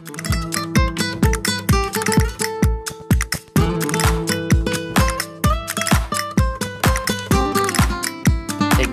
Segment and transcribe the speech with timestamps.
[0.00, 0.06] Ik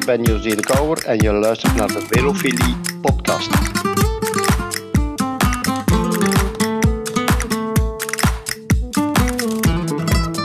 [0.06, 3.52] ben José de Kouwer en je luistert naar de Velofilie podcast.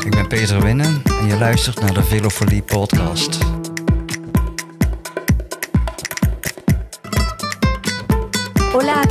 [0.04, 3.51] Ik ben Peter Winnen en je luistert naar de Velofolie podcast.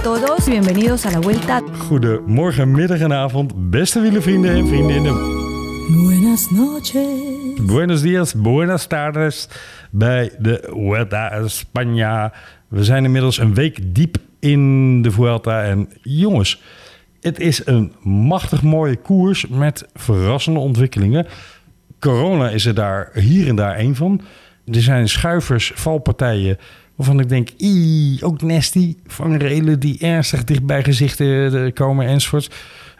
[0.03, 1.61] Todos, bienvenidos a la vuelta.
[1.77, 5.13] Goedemorgen, middag en avond, beste wielervrienden en vriendinnen.
[6.03, 7.65] Buenas noches.
[7.65, 9.47] Buenos dias, buenas tardes
[9.91, 12.33] bij de Vuelta a España.
[12.67, 16.61] We zijn inmiddels een week diep in de Vuelta en jongens,
[17.19, 21.27] het is een machtig mooie koers met verrassende ontwikkelingen.
[21.99, 24.21] Corona is er daar hier en daar één van.
[24.65, 26.57] Er zijn schuivers, valpartijen
[27.01, 28.95] waarvan ik denk, "Ii, ook nasty.
[29.05, 32.49] Vangrelen die ernstig dicht bij gezichten eh, komen enzovoorts.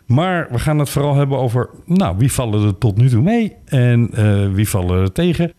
[0.06, 3.56] Maar we gaan het vooral hebben over, nou, wie vallen er tot nu toe mee
[3.66, 5.54] en eh, wie vallen er tegen.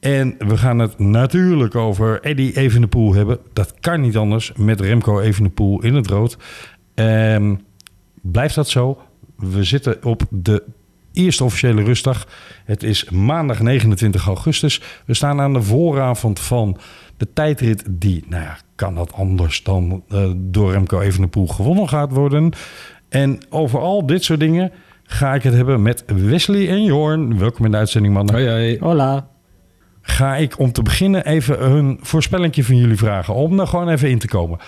[0.00, 3.38] En we gaan het natuurlijk over Eddie Evenepoel hebben.
[3.52, 6.38] Dat kan niet anders met Remco Evenepoel in het rood.
[6.94, 7.54] Ehm,
[8.22, 8.98] blijft dat zo?
[9.36, 10.62] We zitten op de
[11.12, 12.26] eerste officiële rustdag.
[12.64, 14.80] Het is maandag 29 augustus.
[15.06, 16.78] We staan aan de vooravond van
[17.16, 22.12] de tijdrit die, nou ja, kan dat anders dan eh, door Remco Evenepoel gewonnen gaat
[22.12, 22.52] worden.
[23.08, 24.72] En over al dit soort dingen
[25.04, 27.38] ga ik het hebben met Wesley en Jorn.
[27.38, 28.34] Welkom in de uitzending, mannen.
[28.34, 28.78] Hoi, hoi.
[28.78, 29.28] Hola.
[30.02, 33.34] Ga ik om te beginnen even een voorspellingje van jullie vragen.
[33.34, 34.58] Om daar gewoon even in te komen.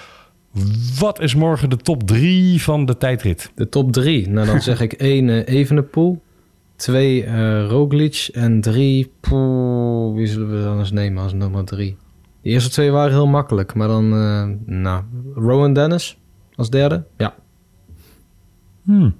[0.98, 3.50] Wat is morgen de top 3 van de tijdrit?
[3.54, 4.28] De top drie.
[4.28, 6.22] Nou, dan zeg ik één eh, Evenepoel.
[6.76, 8.28] Twee eh Roglic.
[8.32, 9.12] En drie...
[9.20, 11.96] Poeh, wie zullen we dan eens nemen als nummer drie?
[12.40, 13.74] De eerste twee waren heel makkelijk.
[13.74, 14.12] Maar dan...
[14.12, 16.18] eh, nou, Rowan Dennis
[16.54, 17.04] als derde.
[17.16, 17.34] Ja.
[18.82, 19.14] Hmm.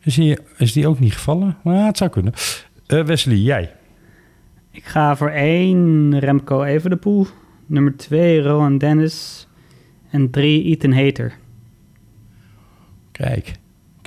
[0.00, 1.56] Is, die, is die ook niet gevallen?
[1.62, 2.32] Maar het zou kunnen.
[2.86, 3.72] Eh, Wesley, jij.
[4.70, 7.26] Ik ga voor één Remco Evenepoel.
[7.66, 9.48] Nummer twee Rowan Dennis.
[10.10, 11.36] En drie Ethan Hater.
[13.12, 13.52] Kijk,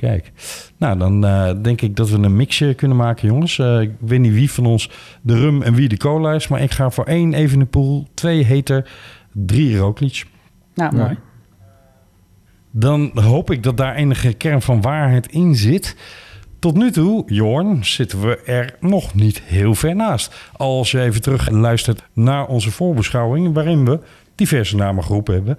[0.08, 0.32] kijk.
[0.76, 3.58] Nou, dan eh, denk ik dat we een mixje kunnen maken, jongens.
[3.58, 4.90] Eh, ik weet niet wie van ons
[5.22, 6.48] de rum en wie de cola is.
[6.48, 8.90] Maar ik ga voor één Evenepoel, twee Heter,
[9.32, 10.24] drie Roglic.
[10.74, 11.02] Nou, Ja.
[11.02, 11.18] mooi.
[12.70, 15.96] Dan hoop ik dat daar enige kern van waarheid in zit.
[16.58, 20.34] Tot nu toe, Jorn, zitten we er nog niet heel ver naast.
[20.52, 23.54] Als je even terug luistert naar onze voorbeschouwing...
[23.54, 24.00] waarin we
[24.34, 25.58] diverse namen geroepen hebben...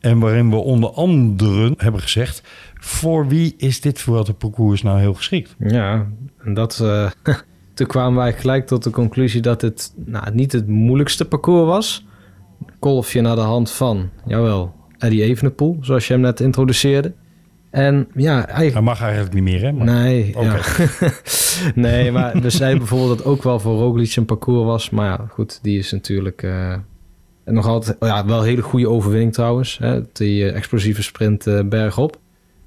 [0.00, 2.42] en waarin we onder andere hebben gezegd...
[2.84, 5.54] voor wie is dit Vuelta parcours nou heel geschikt?
[5.58, 6.06] Ja,
[6.38, 6.80] en dat...
[6.80, 7.10] eh,
[7.74, 12.06] toen kwamen wij gelijk tot de conclusie dat het nou, niet het moeilijkste parcours was.
[12.78, 17.12] Kolfje naar de hand van, jawel, Eddie Evenepoel, zoals je hem net introduceerde.
[17.70, 18.72] En ja, eigenlijk...
[18.72, 19.72] Hij mag eigenlijk niet meer, hè?
[19.72, 19.84] Maar...
[19.84, 20.60] Nee, ja.
[21.74, 24.90] nee, maar we zeiden bijvoorbeeld dat ook wel voor Roglic een parcours was.
[24.90, 26.74] Maar ja, goed, die is natuurlijk eh,
[27.44, 27.96] nog altijd...
[28.00, 29.78] Ja, wel een hele goede overwinning trouwens.
[29.78, 32.20] Hè, die eh, explosieve sprint bergop.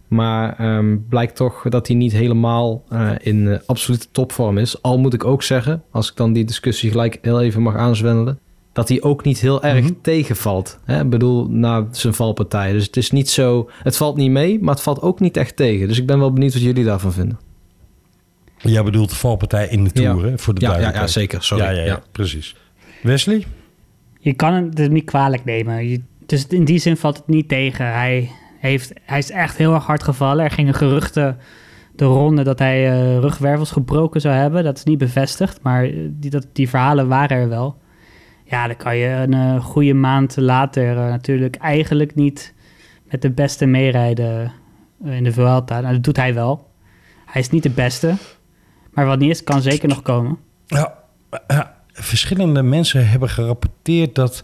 [0.07, 4.81] Maar ehm, blijkt toch dat hij niet helemaal eh, in eh, absolute topvorm is.
[4.81, 8.39] Al moet ik ook zeggen, als ik dan die discussie gelijk heel even mag aanzwendelen...
[8.73, 9.93] dat hij ook niet heel erg Mhm.
[10.01, 10.79] tegenvalt.
[10.85, 11.01] Hè?
[11.01, 12.71] Ik bedoel, na zijn valpartij.
[12.71, 13.69] Dus het is niet zo...
[13.83, 15.87] Het valt niet mee, maar het valt ook niet echt tegen.
[15.87, 17.39] Dus ik ben wel benieuwd wat jullie daarvan vinden.
[18.57, 20.29] Jij bedoelt de valpartij in de Tour, Ja.
[20.31, 20.37] hè?
[20.37, 21.13] Voor de Ja, ja, duidelijkheid.
[21.13, 21.43] ja, zeker.
[21.43, 21.63] Sorry.
[21.63, 22.01] Ja, ja, ja, Ja.
[22.11, 22.55] precies.
[23.03, 23.45] Wesley?
[24.19, 25.87] Je kan het niet kwalijk nemen.
[25.89, 27.85] Je- dus in die zin valt het niet tegen.
[27.93, 28.29] Hij,
[28.65, 30.43] heeft, hij is echt heel erg hard gevallen.
[30.43, 31.37] Er gingen geruchten
[31.95, 34.63] de ronde dat hij eh, rugwervels gebroken zou hebben.
[34.63, 37.77] Dat is niet bevestigd, maar eh, die, dat, die verhalen waren er wel.
[38.43, 42.53] Ja, dan kan je een eh, goede maand later natuurlijk eigenlijk niet
[43.09, 44.51] met de beste meerijden
[45.03, 45.79] in de Vuelta.
[45.79, 46.69] Nou, dat doet hij wel.
[47.25, 48.15] Hij is niet de beste,
[48.91, 50.37] maar wat niet is, kan zeker nog komen.
[50.65, 51.03] Ja,
[51.93, 54.43] verschillende mensen hebben gerapporteerd dat...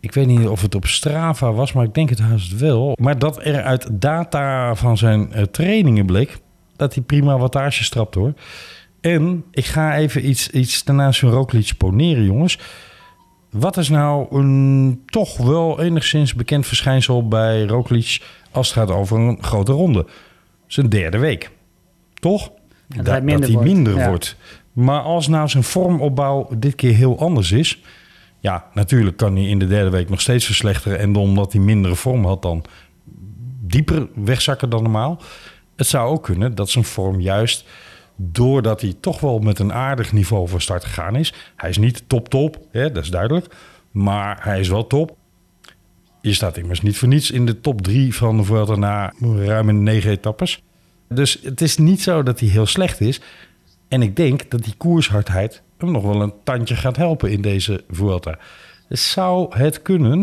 [0.00, 2.96] Ik weet niet of het op Strava was, maar ik denk het haast wel.
[3.00, 6.38] Maar dat er uit data van zijn eh, trainingen bleek...
[6.76, 8.32] dat hij prima wattage strapt hoor.
[9.00, 12.58] En ik ga even iets, iets daarnaast van Roglic poneren, jongens.
[13.50, 18.20] Wat is nou een toch wel enigszins bekend verschijnsel bij Roglic...
[18.50, 20.06] als het gaat over een grote ronde?
[20.66, 21.50] Zijn derde week.
[22.14, 22.50] Toch?
[22.86, 24.08] dat Da- hij minder dat hij wordt, minder ja.
[24.08, 24.36] wordt.
[24.72, 27.80] Maar als nou zijn vormopbouw dit keer heel anders is...
[28.40, 30.98] Ja, natuurlijk kan hij in de derde week nog steeds verslechteren.
[30.98, 32.64] En omdat hij mindere vorm had dan
[33.60, 35.22] dieper wegzakken dan normaal.
[35.76, 37.64] Het zou ook kunnen dat zijn vorm juist
[38.16, 41.34] doordat hij toch wel met een aardig niveau van start gegaan is.
[41.56, 43.54] Hij is niet top top, hè, dat is duidelijk.
[43.90, 45.16] Maar hij is wel top.
[46.20, 49.82] Je staat immers niet voor niets in de top drie van de Vuelta na ruim
[49.82, 50.62] negen etappes.
[51.08, 53.20] Dus het is niet zo dat hij heel slecht is.
[53.88, 57.84] En ik denk dat die koershardheid hem nog wel een tandje gaat helpen in deze
[57.90, 58.38] Vuelta.
[58.88, 60.20] Zou het kunnen,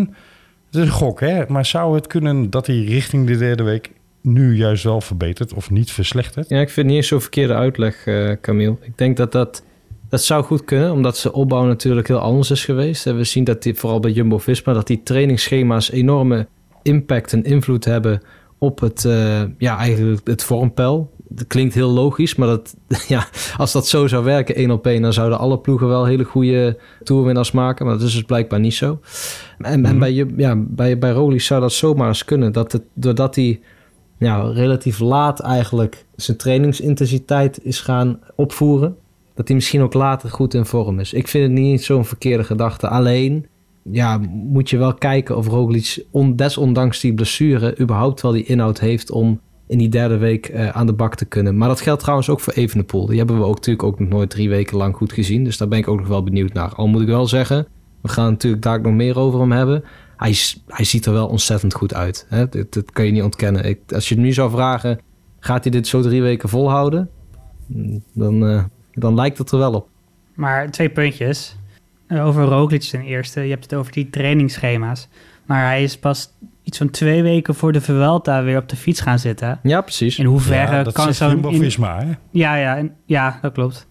[0.66, 3.92] het is een gok hè, maar zou het kunnen dat hij richting de derde week
[4.22, 6.50] nu juist wel verbetert of niet verslechtert?
[6.50, 8.76] Ja, ik vind niet eens zo'n verkeerde uitleg, eh Camille.
[8.82, 9.64] Ik denk dat dat,
[10.10, 13.04] dat zou goed kunnen, omdat zijn opbouw natuurlijk heel anders is geweest.
[13.04, 16.48] We zien dat die, vooral bij Jumbo-Visma, dat die trainingsschema's enorme
[16.84, 18.22] impact en invloed hebben
[18.58, 21.12] op het, eh, ja, eigenlijk het vormpeil.
[21.30, 22.76] Dat klinkt heel logisch, maar dat,
[23.08, 23.28] ja,
[23.58, 26.78] als dat zo zou werken, één op één, dan zouden alle ploegen wel hele goede
[27.04, 27.86] toerwinnaars maken.
[27.86, 29.00] Maar dat is dus blijkbaar niet zo.
[29.58, 32.82] En, en bij, je- ja, bij, bij Roglic zou dat zomaar eens kunnen, dat het,
[32.94, 33.60] doordat hij
[34.18, 38.96] ja, relatief laat eigenlijk zijn trainingsintensiteit is gaan opvoeren.
[39.34, 41.14] Dat hij misschien ook later goed in vorm is.
[41.14, 42.88] Ik vind het niet zo'n verkeerde gedachte.
[42.88, 43.46] Alleen
[43.92, 48.80] ja, moet je wel kijken of Roglic, on, desondanks die blessure, überhaupt wel die inhoud
[48.80, 51.58] heeft om in die derde week eh, aan de bak te kunnen.
[51.58, 53.06] Maar dat geldt trouwens ook voor Evenepoel.
[53.06, 55.44] Die hebben we ook natuurlijk ook nog nooit drie weken lang goed gezien.
[55.44, 56.76] Dus daar ben ik ook nog wel benieuwd naar.
[56.76, 57.68] Al moet ik wel zeggen,
[58.02, 59.84] we gaan natuurlijk daar nog meer over hem hebben.
[60.18, 60.36] Hij,
[60.68, 62.26] hij ziet er wel ontzettend goed uit.
[62.30, 62.50] Hè?
[62.70, 63.66] Dat, kan je niet ontkennen.
[63.66, 65.00] Ik, als je nu zou vragen,
[65.40, 67.10] gaat hij dit zo drie weken volhouden?
[68.14, 69.88] Dan, eh, dan lijkt het er wel op.
[70.34, 71.56] Maar twee puntjes.
[72.08, 73.42] Eh, Over Roglic ten eerste.
[73.42, 75.08] Je hebt het over die trainingsschema's.
[75.46, 76.34] Maar hij is pas
[76.68, 79.60] iets van twee weken voor de Vuelta weer op de fiets gaan zitten.
[79.64, 80.20] Ja, precies.
[80.20, 81.28] In hoeverre Ja, dat kan zo'n...
[81.30, 82.12] in- Jumbo-Visma, hè?
[82.32, 83.88] Ja, ja, en- ja, dat klopt.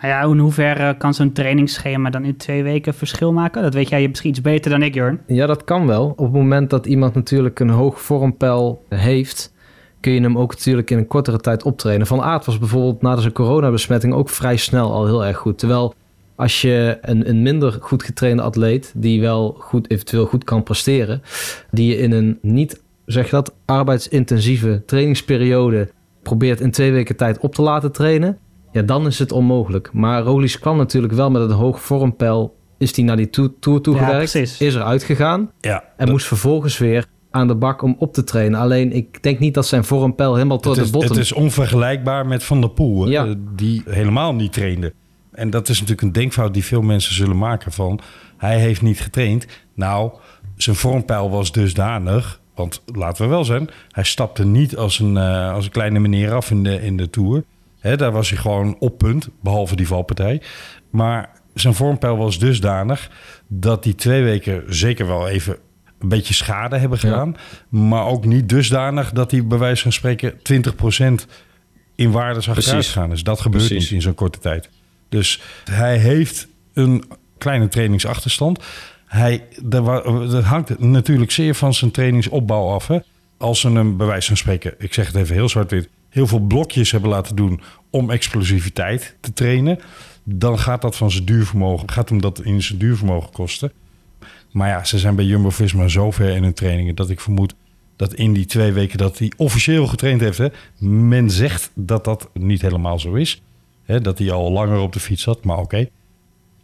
[0.00, 3.62] Maar ja, in hoeverre kan zo'n trainingsschema dan in twee weken verschil maken?
[3.62, 5.20] Dat weet jij misschien iets beter dan ik, Jorn.
[5.26, 6.06] Ja, dat kan wel.
[6.06, 9.52] Op het moment dat iemand natuurlijk een hoog vormpeil heeft,
[10.00, 12.06] kun je hem ook natuurlijk in een kortere tijd optrainen.
[12.06, 15.58] Van Aert was bijvoorbeeld na zijn coronabesmetting ook vrij snel al heel erg goed.
[15.58, 15.94] Terwijl
[16.40, 21.22] als je een, een minder goed getrainde atleet, die wel goed, eventueel goed kan presteren,
[21.70, 25.90] die je in een niet, zeg je dat, arbeidsintensieve trainingsperiode
[26.22, 28.38] probeert in twee weken tijd op te laten trainen,
[28.72, 29.92] ja, dan is het onmogelijk.
[29.92, 33.80] Maar Roglic kwam natuurlijk wel met een hoog vormpeil, is die naar die tour, tour
[33.80, 38.24] toegewerkt, is er uitgegaan Ja, en moest vervolgens weer aan de bak om op te
[38.24, 38.60] trainen.
[38.60, 41.08] Alleen ik denk niet dat zijn vormpeil helemaal tot het, de is, bottom...
[41.08, 43.34] het is onvergelijkbaar met Van der Poel, Ja.
[43.56, 44.92] die helemaal niet trainde.
[45.40, 48.00] En dat is natuurlijk een denkfout die veel mensen zullen maken van...
[48.36, 49.46] hij heeft niet getraind.
[49.74, 50.12] Nou,
[50.56, 52.40] zijn vormpeil was dusdanig...
[52.54, 56.32] want laten we wel zijn, hij stapte niet als een, eh, als een kleine meneer
[56.32, 57.44] af in de, in de Tour.
[57.78, 60.42] Hè, daar was hij gewoon op punt, behalve die valpartij.
[60.90, 63.10] Maar zijn vormpeil was dusdanig...
[63.48, 65.56] dat die twee weken zeker wel even
[65.98, 67.36] een beetje schade hebben gedaan.
[67.68, 71.26] Maar ook niet dusdanig dat hij bij wijze van spreken 20%
[71.94, 72.72] in waarde zag Precies.
[72.72, 73.10] uitgaan.
[73.10, 73.84] Dus dat gebeurt Precies.
[73.84, 74.68] niet in zo'n korte tijd.
[75.10, 77.04] Dus hij heeft een
[77.38, 78.64] kleine trainingsachterstand.
[79.06, 82.86] Hij, dat, hangt natuurlijk zeer van zijn trainingsopbouw af.
[82.86, 82.98] Hè?
[83.36, 86.40] Als ze hem bij wijze van spreken, ik zeg het even heel zwart-wit, heel veel
[86.40, 87.60] blokjes hebben laten doen
[87.90, 89.78] om explosiviteit te trainen,
[90.24, 93.72] dan gaat dat van zijn duurvermogen, gaat hem dat in zijn duurvermogen kosten.
[94.50, 97.54] Maar ja, ze zijn bij Jumbo-Visma zo ver in hun trainingen dat ik vermoed
[97.96, 100.40] dat in die twee weken dat hij officieel getraind heeft,
[100.78, 103.42] men zegt dat dat niet helemaal zo is.
[103.90, 105.86] Hè, dat hij al langer op de fiets zat, maar oké.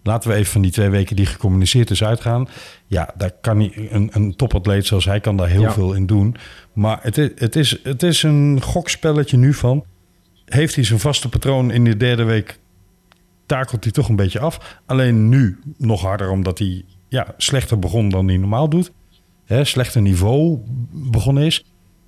[0.02, 2.48] Laten we even van die twee weken die gecommuniceerd is uitgaan.
[2.86, 5.72] Ja, daar kan hij, een, een topatleet zoals hij kan daar heel Ja.
[5.72, 6.36] veel in doen.
[6.72, 9.84] Maar het is, het, is, het is een gokspelletje nu van...
[10.44, 12.58] heeft hij zijn vaste patroon in de derde week...
[13.46, 14.80] takelt hij toch een beetje af.
[14.86, 18.92] Alleen nu nog harder, omdat hij ja, slechter begon dan hij normaal doet.
[19.44, 20.58] Hè, slechter niveau
[20.92, 21.64] begonnen is.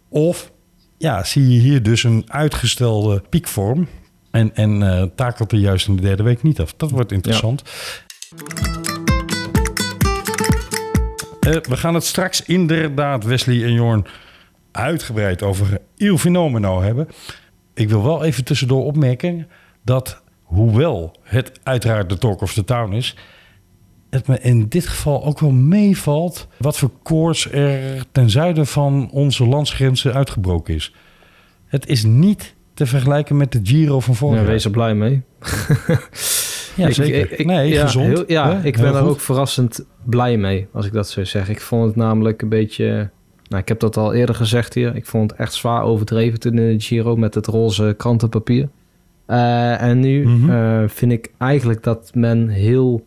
[0.08, 0.52] Of
[0.98, 3.88] ja, zie je hier dus een uitgestelde piekvorm...
[4.30, 6.74] En, en eh, takelt er juist in de derde week niet af.
[6.76, 7.62] Dat wordt interessant.
[11.40, 14.06] Eh, we gaan het straks inderdaad, Wesley en Jorn,
[14.72, 17.08] uitgebreid over Il Fenomeno hebben.
[17.74, 19.48] Ik wil wel even tussendoor opmerken
[19.82, 23.16] dat, hoewel het uiteraard de talk of the town is,
[24.10, 29.10] het me in dit geval ook wel meevalt wat voor koorts er ten zuiden van
[29.10, 30.94] onze landsgrenzen uitgebroken is.
[31.66, 34.50] Het is niet te vergelijken met de Giro van vorig Ja, jaar.
[34.50, 35.22] wees er blij mee.
[36.76, 37.32] Ja, Ik- zeker.
[37.40, 38.06] ik- nee, ja, gezond.
[38.06, 38.66] heel- ja, hè?
[38.66, 41.48] ik ben er ook verrassend blij mee, als ik dat zo zeg.
[41.48, 43.10] Ik vond het namelijk een beetje...
[43.48, 44.96] Nou, ik heb dat al eerder gezegd hier.
[44.96, 48.68] Ik vond het echt zwaar overdreven toen in de Giro met het roze krantenpapier.
[49.26, 50.50] Eh, en nu Mhm.
[50.50, 53.06] eh, vind ik eigenlijk dat men heel,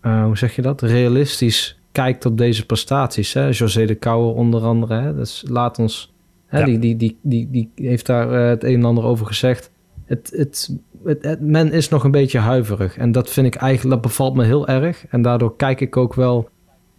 [0.00, 3.32] eh, hoe zeg je dat, realistisch kijkt op deze prestaties.
[3.32, 3.48] Hè?
[3.50, 4.94] José de Kouwer onder andere.
[5.00, 5.14] Hè?
[5.14, 6.11] Dus laat ons,
[6.52, 6.64] hè, Ja.
[6.64, 9.70] die, die, die, die, die heeft daar eh, het een en ander over gezegd.
[10.04, 12.96] Het, het, het, het- men is nog een beetje huiverig.
[12.96, 15.06] En dat vind ik eigenlijk, dat bevalt me heel erg.
[15.08, 16.48] En daardoor kijk ik ook wel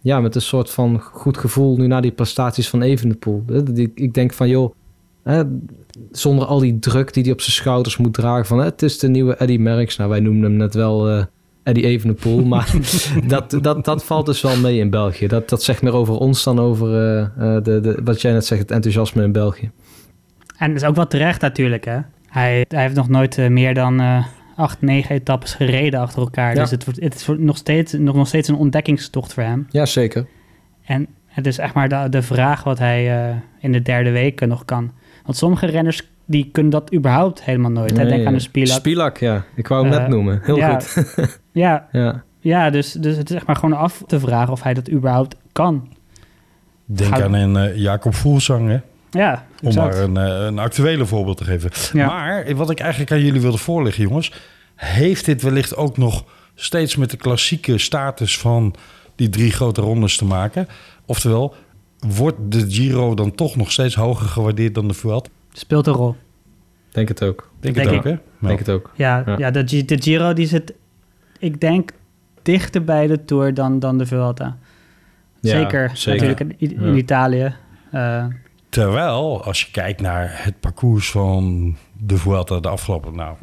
[0.00, 3.44] ja, met een soort van goed gevoel nu na die prestaties van Evenepoel.
[3.94, 4.74] Ik, denk van, joh,
[5.22, 5.42] hè,
[6.10, 8.98] zonder al die druk die hij op zijn schouders moet dragen van, hè, het is
[8.98, 9.96] de nieuwe Eddy Merckx.
[9.96, 11.24] Nou, wij noemden hem net wel eh
[11.64, 12.70] Eddy Evenepoel, maar
[13.26, 15.26] dat, dat, dat valt dus wel mee in België.
[15.26, 17.20] Dat, dat zegt meer over ons dan over eh,
[17.56, 19.70] eh, de, de, wat jij net zegt, het enthousiasme in België.
[20.58, 21.98] En dat is ook wel terecht natuurlijk, hè.
[22.28, 24.24] Hij, hij heeft nog nooit eh, meer dan
[24.56, 26.54] acht, negen etappes gereden achter elkaar.
[26.54, 26.60] Ja.
[26.60, 29.66] Dus het, wordt- het is nog steeds, nog, nog steeds een ontdekkingstocht voor hem.
[29.70, 30.26] Ja, zeker.
[30.84, 34.64] En het is echt maar de, de vraag wat hij in de derde week nog
[34.64, 34.92] kan.
[35.24, 37.96] Want sommige renners die kunnen dat überhaupt helemaal nooit.
[37.96, 38.06] hè.
[38.08, 38.76] Denk aan de Spilak.
[38.78, 39.44] Spilak, ja.
[39.56, 40.40] Ik wou hem Eh, net noemen.
[40.42, 40.80] Heel ja.
[40.80, 41.38] goed.
[41.52, 42.22] ja, ja.
[42.40, 45.36] ja dus, dus het is echt maar gewoon af te vragen of hij dat überhaupt
[45.52, 45.88] kan.
[46.84, 48.78] Denk aan een eh, Jacob Voelsang, hè?
[49.10, 51.70] Ja, Om maar een, eh, een actuele voorbeeld te geven.
[51.92, 52.06] Ja.
[52.06, 54.32] Maar wat ik eigenlijk aan jullie wilde voorleggen, jongens.
[54.74, 58.74] Heeft dit wellicht ook nog steeds met de klassieke status van
[59.16, 60.68] die drie grote rondes te maken?
[61.06, 61.54] Oftewel,
[61.98, 65.30] wordt de Giro dan toch nog steeds hoger gewaardeerd dan de Vuelta?
[65.56, 66.16] Speelt een rol.
[66.90, 67.50] Denk het ook.
[67.60, 68.00] Denk, Denk het ik.
[68.12, 68.46] ook, hè?
[68.46, 68.90] Denk het ook.
[68.94, 69.34] Ja, Ja.
[69.38, 69.50] ja.
[69.50, 70.74] de, Gi- de Giro die zit,
[71.38, 71.90] ik denk,
[72.42, 74.56] dichter bij de Tour dan, dan de Vuelta.
[75.40, 76.26] Ja, zeker, zeker.
[76.28, 76.94] natuurlijk in, in Ja.
[76.96, 77.54] Italië.
[77.90, 78.26] Eh,
[78.68, 83.36] Terwijl, als je kijkt naar het parcours van de Vuelta de afgelopen, nou,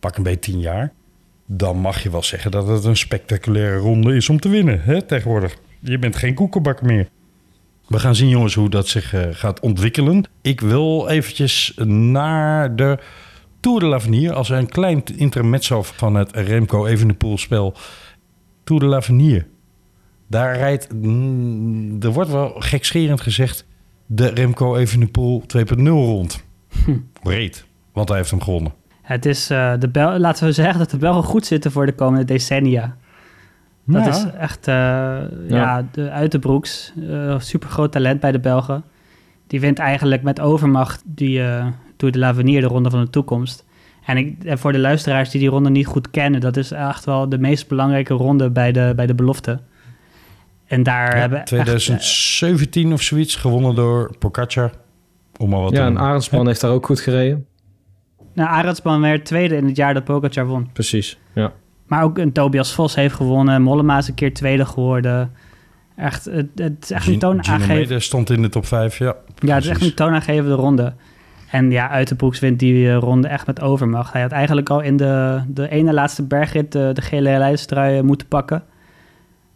[0.00, 0.92] pak een beetje tien jaar.
[1.46, 5.02] Dan mag je wel zeggen dat het een spectaculaire ronde is om te winnen, hè,
[5.02, 5.56] tegenwoordig.
[5.80, 7.08] Je bent geen koekenbak meer.
[7.88, 10.24] We gaan zien, jongens, hoe dat zich eh, gaat ontwikkelen.
[10.42, 12.98] Ik wil eventjes naar de
[13.60, 14.32] Tour de l'Avenir.
[14.32, 17.74] Als een klein intermezzo van het Remco Evenepoel spel.
[18.64, 19.46] Tour de l'Avenir.
[20.28, 23.66] Daar rijdt, mm, er wordt wel gekscherend gezegd,
[24.06, 26.44] de Remco Evenepoel 2.0 rond.
[27.22, 28.72] Breed, want hij heeft hem gewonnen.
[29.02, 31.94] het is, eh, de Bel laten we zeggen dat de Belgen goed zitten voor de
[31.94, 32.96] komende decennia.
[33.86, 34.10] Dat Ja.
[34.10, 34.74] is echt, eh,
[35.48, 35.86] ja.
[35.92, 38.84] de Uiterbroeks, eh super groot talent bij de Belgen.
[39.46, 41.66] Die wint eigenlijk met overmacht die eh
[41.96, 43.64] Tour de l'Avenir, de ronde van de toekomst.
[44.06, 47.04] En, ik, en voor de luisteraars die die ronde niet goed kennen, dat is echt
[47.04, 49.60] wel de meest belangrijke ronde bij de, bij de belofte.
[50.66, 54.70] En daar Ja, hebben echt, 2017 of zoiets, gewonnen door Pogacar.
[55.38, 55.98] Om maar wat te Ja, en.
[55.98, 57.46] Arendsman heeft daar ook goed gereden.
[58.34, 60.70] nou, Arendsman werd tweede in het jaar dat Pogacar won.
[60.72, 61.52] Precies, ja.
[61.86, 63.62] Maar ook een Tobias Vos heeft gewonnen.
[63.62, 65.32] Mollema is een keer tweede geworden.
[65.96, 69.14] Echt, het, het is echt een stond in de top 5, ja.
[69.38, 70.92] Ja, het is echt een toonaangevende ronde.
[71.50, 74.12] En ja, Uiterbroeks wint die eh, ronde echt met overmacht.
[74.12, 78.26] Hij had eigenlijk al in de, de ene laatste bergrit de, de gele lijstrui moeten
[78.28, 78.62] pakken.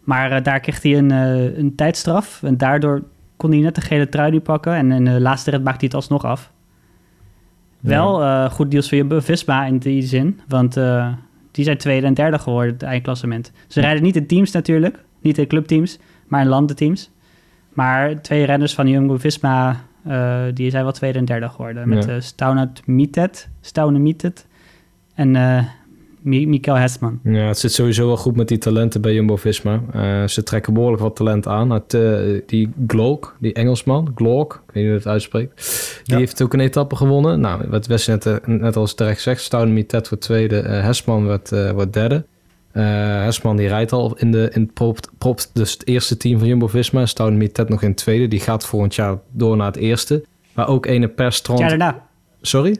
[0.03, 2.43] Maar eh, daar kreeg hij een, eh, een tijdstraf.
[2.43, 3.03] En daardoor
[3.37, 4.73] kon hij net de gele trui niet pakken.
[4.73, 6.51] En in de laatste rit maakte hij het alsnog af.
[7.81, 10.39] Wel eh, goed nieuws voor Jumbo-Visma in die zin.
[10.47, 11.07] Want eh,
[11.51, 13.51] die zijn tweede en derde geworden, het eindklassement.
[13.67, 15.03] Ze rijden niet in teams natuurlijk.
[15.21, 17.09] Niet in clubteams, maar in landenteams.
[17.73, 21.89] Maar twee renners van Jumbo-Visma, eh, die zijn wel tweede en derde geworden.
[21.89, 22.15] Met Ja.
[22.15, 24.47] eh Staunat Mietet, Staune Mietet
[25.15, 25.63] en eh
[26.23, 27.19] Mikael Hesman.
[27.23, 29.81] Ja, het zit sowieso wel goed met die talenten bij Jumbo-Visma.
[29.93, 31.71] Eh, ze trekken behoorlijk wat talent aan.
[31.87, 32.09] Eh,
[32.45, 35.55] die Glock, die Engelsman, Glock, ik weet niet hoe je het uitspreekt.
[36.03, 36.17] Die Ja.
[36.19, 37.39] heeft ook een etappe gewonnen.
[37.39, 41.25] Nou, wat Wes net, eh, net als terecht zegt, Stouwen Mitet wordt tweede, eh, Hesman
[41.25, 42.25] wordt, wordt derde.
[42.71, 46.47] Hesman die rijdt al in, de, in het propt, propt, dus het eerste team van
[46.47, 47.05] Jumbo-Visma.
[47.05, 48.27] Stouwen Mitet nog in het tweede.
[48.27, 50.25] Die gaat volgend jaar door naar het eerste.
[50.55, 51.59] Maar ook ene per strand...
[51.59, 52.07] jaar daarna.
[52.41, 52.77] Sorry?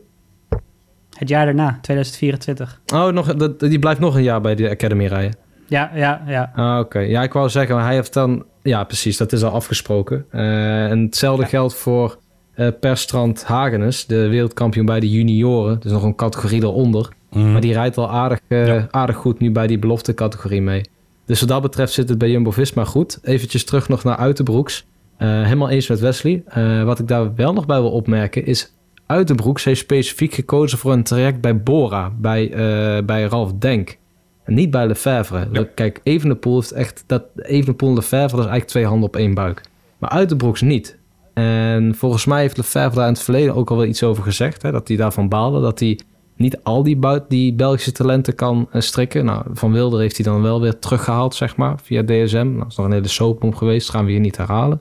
[1.22, 2.82] Het jaar daarna, 2024.
[2.94, 5.36] Oh, nog, dat, die blijft nog een jaar bij de Academy rijden.
[5.68, 6.52] Ja, ja, ja.
[6.56, 7.00] Ah, oké.
[7.00, 8.46] Ja, ik wou zeggen, maar hij heeft dan...
[8.62, 10.26] Ja, precies, dat is al afgesproken.
[10.32, 12.18] Eh, en hetzelfde geldt voor
[12.54, 15.80] eh Perstrand Hagenes, de wereldkampioen bij de junioren.
[15.80, 17.10] Dus nog een categorie eronder.
[17.32, 17.52] Mhm.
[17.52, 18.88] Maar die rijdt al aardig, eh, Ja.
[18.92, 20.82] aardig goed nu bij die belofte categorie mee.
[21.26, 23.20] Dus wat dat betreft zit het bij Jumbo-Visma goed.
[23.24, 24.86] Eventjes terug nog naar Uitenbroeks.
[25.18, 26.44] Eh helemaal eens met Wesley.
[26.48, 28.74] Eh, wat ik daar wel nog bij wil opmerken is...
[29.12, 33.98] Uitenbroeks heeft specifiek gekozen voor een traject bij Bora, bij, eh, bij Ralf Denk.
[34.44, 35.48] En niet bij Lefevre.
[35.52, 35.68] Ja.
[35.76, 37.04] Kijk, Evenepoel heeft echt...
[37.08, 39.62] Dat, Evenepoel en Lefevre, dat is eigenlijk twee handen op één buik.
[39.98, 40.98] Maar Uitenbroeks niet.
[41.34, 44.62] En volgens mij heeft Lefevre daar in het verleden ook al wel iets over gezegd.
[44.62, 45.62] Hè, dat hij daarvan baalde.
[45.62, 46.00] Dat hij
[46.36, 49.26] niet al die, die Belgische talenten kan eh, strikken.
[49.26, 52.36] Nou, Van Wilder heeft hij dan wel weer teruggehaald, zeg maar, via DSM.
[52.36, 53.90] Nou, dat is nog een hele soap om geweest.
[53.90, 54.80] gaan we hier niet herhalen.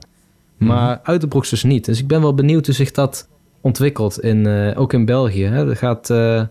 [0.57, 1.85] Maar Uitenbroeks dus niet.
[1.85, 3.29] Dus ik ben wel benieuwd hoe zich dat
[3.61, 5.43] ontwikkelt, in, eh, ook in België.
[5.43, 5.69] Hè.
[5.69, 6.43] Er gaat, eh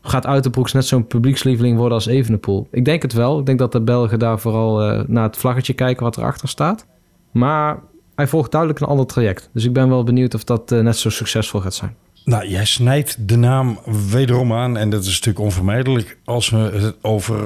[0.00, 2.68] gaat Uitenbroeks net zo'n publiekslieveling worden als Evenepoel?
[2.70, 3.38] Ik denk het wel.
[3.38, 6.86] Ik denk dat de Belgen daar vooral eh, naar het vlaggetje kijken wat erachter staat.
[7.30, 7.78] Maar
[8.14, 9.50] hij volgt duidelijk een ander traject.
[9.52, 11.96] Dus ik ben wel benieuwd of dat net zo succesvol gaat zijn.
[12.24, 13.78] Nou, jij snijdt de naam
[14.10, 14.76] wederom aan.
[14.76, 17.36] En dat is natuurlijk onvermijdelijk als we het over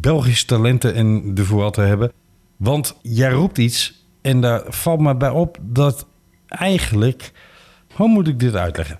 [0.00, 2.12] Belgische talenten en de Vuelta hebben.
[2.56, 6.06] Want jij roept iets en daar valt me bij op dat
[6.48, 7.32] eigenlijk...
[7.94, 8.98] Hoe moet ik dit uitleggen?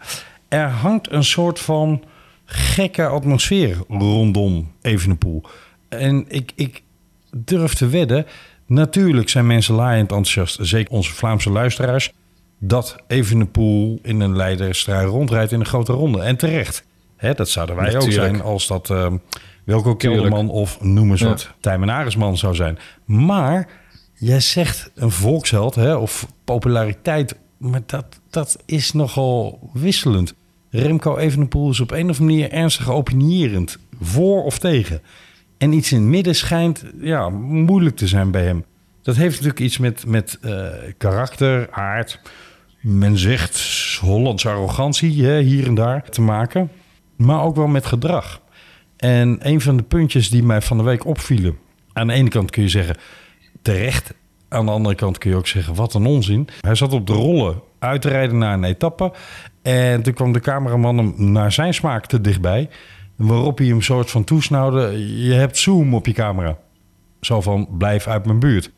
[0.49, 2.03] Er hangt een soort van
[2.45, 5.43] gekke atmosfeer rondom Evenepoel.
[5.89, 6.83] En ik, ik
[7.37, 8.27] durf te wedden...
[8.67, 12.13] Natuurlijk zijn mensen laaiend enthousiast, zeker onze Vlaamse luisteraars...
[12.59, 16.23] dat Evenepoel in een leiderstrui rondrijdt in een grote ronde.
[16.23, 16.85] En terecht.
[17.17, 19.17] Hè, dat zouden wij ook zijn als dat ehm
[19.65, 19.97] Wilco.
[19.97, 21.29] Kelderman of noem eens Ja.
[21.29, 22.79] wat Tijmen Aresman zou zijn.
[23.05, 23.69] Maar
[24.15, 30.35] jij zegt een volksheld hè, of populariteit, maar dat, dat is nogal wisselend.
[30.71, 35.03] Remco Evenepoel is op een of andere manier ernstig opinierend, voor of tegen.
[35.59, 38.65] En iets in het midden schijnt ja, moeilijk te zijn bij hem.
[39.03, 40.67] Dat heeft natuurlijk iets met, met eh,
[40.99, 42.21] karakter, aard.
[42.81, 43.61] Men zegt
[44.01, 46.71] Hollandse arrogantie hè, hier en daar te maken.
[47.17, 48.41] Maar ook wel met gedrag.
[48.97, 51.59] En een van de puntjes die mij van de week opvielen.
[51.93, 52.97] Aan de ene kant kun je zeggen
[53.63, 54.15] terecht.
[54.53, 56.49] Aan de andere kant kun je ook zeggen wat een onzin.
[56.61, 59.13] Hij zat op de rollen uit te rijden naar een etappe.
[59.63, 62.69] En toen kwam de cameraman hem naar zijn smaak te dichtbij.
[63.17, 65.09] Waarop hij hem soort van toesnauwde.
[65.25, 66.59] Je hebt zoom op je camera.
[67.21, 68.71] Zo van blijf uit mijn buurt.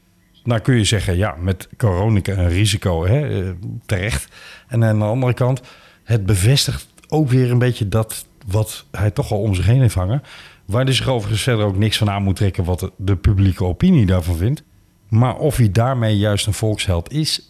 [0.45, 3.51] Nou kun je zeggen, ja, met corona een risico, hè, eh,
[3.87, 4.29] terecht.
[4.69, 5.63] En aan de andere kant,
[6.05, 9.95] het bevestigt ook weer een beetje dat wat hij toch al om zich heen heeft
[9.95, 10.23] hangen.
[10.65, 13.65] Waar hij zich overigens verder ook niks van aan moet trekken wat de, de publieke
[13.65, 14.63] opinie daarvan vindt.
[15.13, 17.49] Maar of hij daarmee juist een volksheld is,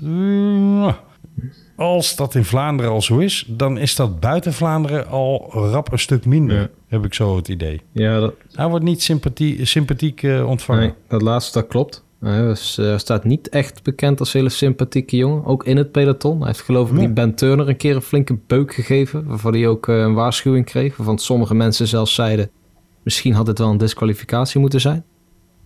[1.77, 5.99] als dat in Vlaanderen al zo is, dan is dat buiten Vlaanderen al rap een
[5.99, 6.69] stuk minder, Ja.
[6.89, 7.81] heb ik zo het idee.
[7.93, 10.83] Ja, dat, Hij wordt niet sympathie, sympathiek eh, ontvangen.
[10.83, 12.05] nee, dat laatste dat klopt.
[12.21, 15.45] Hij was, eh, staat niet echt bekend als hele sympathieke jongen.
[15.45, 16.39] Ook in het peloton.
[16.39, 17.05] Hij heeft geloof ik Nee.
[17.05, 19.25] die Ben Turner een keer een flinke beuk gegeven.
[19.27, 20.97] Waarvan hij ook eh, een waarschuwing kreeg.
[20.97, 22.51] Waarvan sommige mensen zelfs zeiden...
[23.03, 25.05] misschien had het wel een disqualificatie moeten zijn.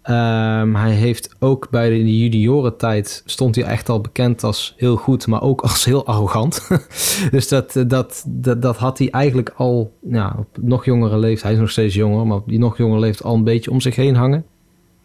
[0.07, 3.23] Ehm, hij heeft ook bij de juniorentijd...
[3.25, 5.27] stond hij echt al bekend als heel goed...
[5.27, 6.69] maar ook als heel arrogant.
[7.31, 9.93] dus dat, dat, dat, dat had hij eigenlijk al...
[10.11, 11.43] Ja, op nog jongere leeftijd...
[11.43, 12.27] hij is nog steeds jonger...
[12.27, 14.45] maar op die nog jongere leeftijd al een beetje om zich heen hangen.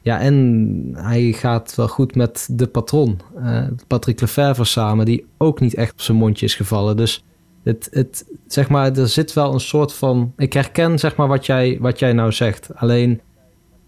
[0.01, 5.59] Ja, en hij gaat wel goed met de patron, eh, Patrick Lefevre samen, die ook
[5.59, 6.97] niet echt op zijn mondje is gevallen.
[6.97, 7.23] Dus
[7.63, 10.33] het, het, zeg maar, er zit wel een soort van.
[10.37, 12.69] Ik herken zeg maar wat jij, wat jij nou zegt.
[12.75, 13.21] Alleen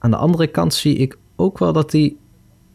[0.03, 2.15] aan de andere kant zie ik ook wel dat hij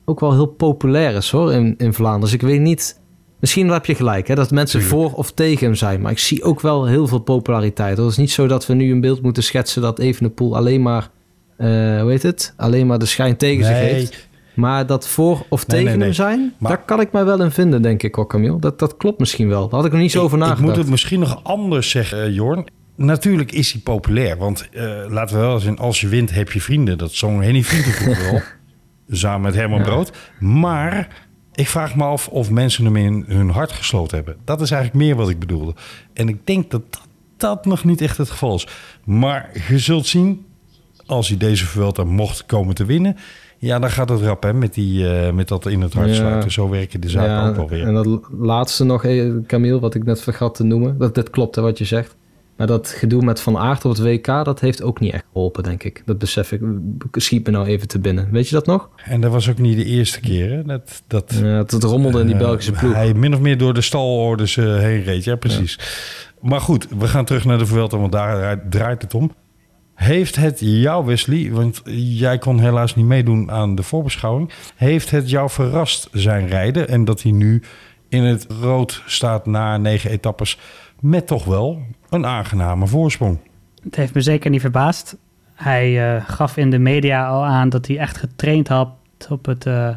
[0.05, 2.21] ook wel heel populair is hoor in, in Vlaanderen.
[2.25, 3.01] Dus ik weet niet.
[3.41, 6.01] Misschien heb je gelijk, hè, dat mensen voor of tegen hem zijn.
[6.01, 7.97] Maar ik zie ook wel heel veel populariteit.
[7.97, 8.05] hoor.
[8.07, 11.11] Het is niet zo dat we nu een beeld moeten schetsen dat Evenepoel alleen maar,
[11.57, 11.67] eh
[12.01, 12.55] hoe heet het?
[12.57, 14.29] Alleen maar de schijn tegen zich heeft.
[14.55, 17.43] Maar dat voor of Nee, tegen nee, hem zijn, Maar- daar kan ik mij wel
[17.43, 18.59] in vinden, denk ik ook, Camille.
[18.59, 19.63] Dat, dat klopt misschien wel.
[19.69, 20.69] Daar had ik nog niet zo over ik, ik nagedacht.
[20.75, 22.67] moet het misschien nog anders zeggen, eh, Jorn.
[23.07, 24.37] Natuurlijk is hij populair.
[24.37, 26.99] Want eh, laten we wel zien, als je wint heb je vrienden.
[26.99, 28.41] Dat zong Henny Vrienden wel.
[29.19, 29.85] Samen met Herman Ja.
[29.85, 30.13] Brood.
[30.41, 34.37] Maar ik vraag me af of mensen hem in hun hart gesloten hebben.
[34.45, 35.75] Dat is eigenlijk meer wat ik bedoelde.
[36.13, 37.03] En ik denk dat dat,
[37.37, 38.67] dat nog niet echt het geval is.
[39.05, 40.47] Maar je zult zien,
[41.07, 43.17] als hij deze Vuelta mocht komen te winnen...
[43.61, 46.15] Ja, dan gaat het rap hè, met, die, eh, met dat in het hart Ja.
[46.15, 46.51] sluiten.
[46.51, 47.87] Zo werken de zaken Ja, ook wel weer.
[47.87, 50.99] En dat laatste nog, eh, Camille, wat ik net vergat te noemen.
[50.99, 52.17] Dat, dat klopt, hè, wat je zegt.
[52.59, 55.63] Maar dat gedoe met Van Aert op het WK, dat heeft ook niet echt geholpen,
[55.63, 56.03] denk ik.
[56.05, 56.61] Dat besef ik,
[57.13, 58.29] schiet me nou even te binnen.
[58.31, 58.89] Weet je dat nog?
[59.05, 60.51] En dat was ook niet de eerste keer.
[60.51, 60.65] Hè?
[60.65, 62.93] Dat, dat, Ja, het rommelde in die Eh, Belgische ploeg.
[62.93, 65.25] Hij min of meer door de stalorders eh, heen reed.
[65.25, 65.79] Ja, precies.
[66.41, 69.35] Maar goed, we gaan terug naar de Vuelta, want daar draait het om.
[69.95, 74.51] Heeft het jou, Wesley, want jij kon helaas niet meedoen aan de voorbeschouwing.
[74.77, 77.63] Heeft het jou verrast zijn rijden en dat hij nu
[78.09, 80.59] in het rood staat na negen etappes
[81.01, 83.39] met toch wel een aangename voorsprong?
[83.83, 85.17] Het heeft me zeker niet verbaasd.
[85.55, 88.89] Hij eh, gaf in de media al aan dat hij echt getraind had
[89.29, 89.89] op het, eh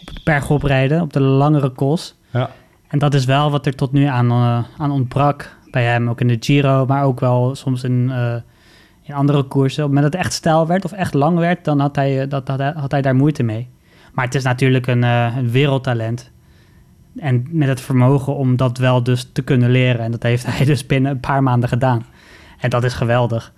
[0.00, 2.16] op het bergoprijden, op de langere kools.
[2.30, 2.50] Ja.
[2.88, 6.08] En dat is wel wat er tot nu aan, eh, aan ontbrak bij hem.
[6.08, 8.12] Ook in de Giro, maar ook wel soms in,
[9.02, 9.84] in andere koersen.
[9.84, 12.28] Op het moment dat het echt stijl werd of echt lang werd, dan had hij,
[12.28, 13.68] dat, had, hij, had hij daar moeite mee.
[14.12, 16.30] Maar het is natuurlijk een, een wereldtalent.
[17.18, 20.00] En met het vermogen om dat wel dus te kunnen leren.
[20.00, 22.06] En dat heeft hij dus binnen een paar maanden gedaan.
[22.58, 23.52] En dat is geweldig.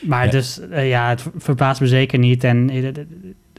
[0.00, 0.30] Maar Ja.
[0.30, 2.44] dus eh, ja, het ver- verbaast me zeker niet.
[2.44, 2.70] En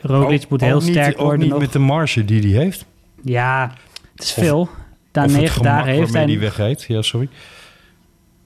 [0.02, 1.60] Roglic Ook- moet heel ook niet- sterk ook worden niet nog.
[1.60, 2.86] met de marge die hij heeft.
[3.24, 3.72] Ja,
[4.16, 4.70] het is Of- veel.
[5.14, 6.40] Na negen dagen heeft hij...
[6.40, 6.84] wegrijdt.
[6.84, 7.30] Ja, sorry.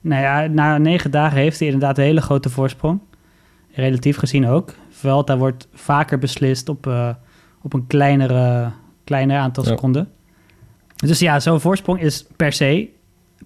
[0.01, 2.99] Nou ja, na negen dagen heeft hij inderdaad een hele grote voorsprong.
[3.73, 4.73] Relatief gezien ook.
[4.89, 7.09] Vuelta wordt vaker beslist op, eh,
[7.61, 8.71] op een kleinere,
[9.03, 9.69] kleiner aantal Ja.
[9.69, 10.09] seconden.
[10.95, 12.89] Dus ja, zo'n voorsprong is per se,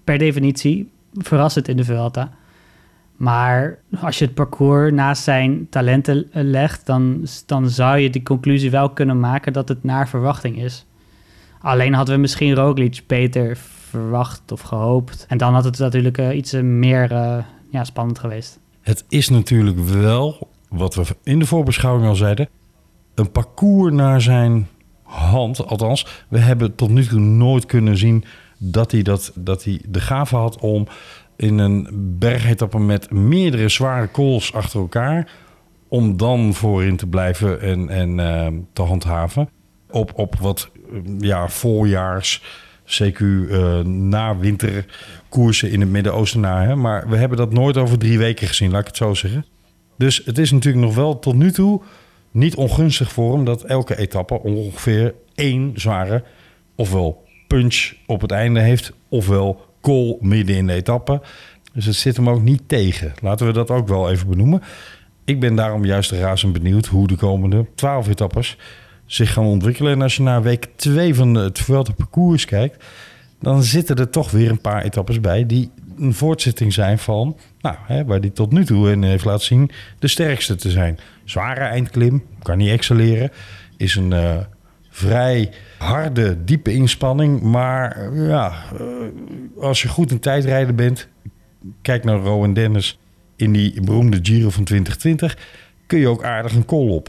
[0.04, 2.32] per definitie, verrassend in de Vuelta.
[3.16, 8.70] Maar als je het parcours naast zijn talenten legt, dan, dan zou je de conclusie
[8.70, 10.86] wel kunnen maken dat het naar verwachting is.
[11.60, 13.56] Alleen hadden we misschien Roglic beter
[13.90, 15.24] verwacht of gehoopt.
[15.28, 18.58] En dan had het natuurlijk eh, iets meer eh, ja, spannend geweest.
[18.80, 22.48] Het is natuurlijk wel, wat we in de voorbeschouwing al zeiden,
[23.14, 24.68] een parcours naar zijn
[25.10, 25.66] hand.
[25.66, 28.24] Althans, we hebben tot nu toe nooit kunnen zien
[28.58, 30.86] dat hij, dat, dat hij de gave had om
[31.36, 35.30] in een bergetappe met meerdere zware calls achter elkaar,
[35.88, 39.48] om dan voorin te blijven en, en eh, te handhaven.
[39.90, 42.42] Op, op wat eh, ja, voorjaars,
[42.86, 46.64] CQ eh na winterkoersen in het Midden-Oosten na.
[46.64, 46.76] Hè?
[46.76, 49.44] Maar we hebben dat nooit over drie weken gezien, laat ik het zo zeggen.
[49.98, 51.82] Dus het is natuurlijk nog wel tot nu toe
[52.30, 56.22] niet ongunstig voor hem dat elke etappe ongeveer één zware,
[56.74, 61.20] ofwel punch op het einde heeft, ofwel call midden in de etappe.
[61.72, 63.12] Dus het zit hem ook niet tegen.
[63.22, 64.62] Laten we dat ook wel even benoemen.
[65.24, 68.56] Ik ben daarom juist razend benieuwd hoe de komende twaalf etappes
[69.06, 69.92] zich gaan ontwikkelen.
[69.92, 72.84] En als je naar week 2 van het Vuelta parcours kijkt,
[73.40, 77.76] dan zitten er toch weer een paar etappes bij die een voortzetting zijn van, nou,
[77.82, 80.98] hè, waar die tot nu toe in heeft laten zien de sterkste te zijn.
[81.24, 83.30] Zware eindklim, kan niet excelleren,
[83.76, 84.38] is een eh,
[84.90, 87.40] vrij harde, diepe inspanning.
[87.40, 91.08] Maar eh, ja, eh, als je goed in tijdrijden bent,
[91.82, 92.98] kijk naar Rowan Dennis
[93.36, 95.38] in die beroemde Giro van 2020,
[95.86, 97.08] kun je ook aardig een call op.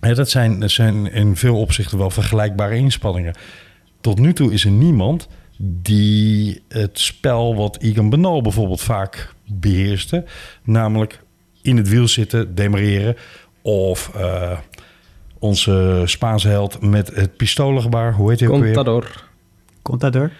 [0.00, 3.34] Dat, zijn, zijn in veel opzichten wel vergelijkbare inspanningen.
[4.00, 10.24] Tot nu toe is er niemand die het spel wat Egan Bernal bijvoorbeeld vaak beheerste.
[10.62, 11.22] Namelijk
[11.62, 13.16] in het wiel zitten, demareren.
[13.62, 14.58] Of eh,
[15.38, 18.14] onze Spaanse held met het pistolengebaar.
[18.14, 18.74] Hoe heet hij ook weer?
[18.74, 19.06] Contador.
[19.82, 20.30] Door?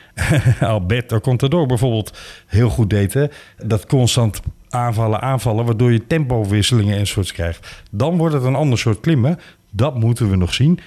[0.68, 3.14] Alberto Contador bijvoorbeeld heel goed deed.
[3.14, 3.26] Hè?
[3.56, 7.82] Dat constant aanvallen, aanvallen, waardoor je tempowisselingen en soorts krijgt.
[7.90, 9.38] Dan wordt het een ander soort klimmen.
[9.70, 10.78] Dat moeten we nog zien.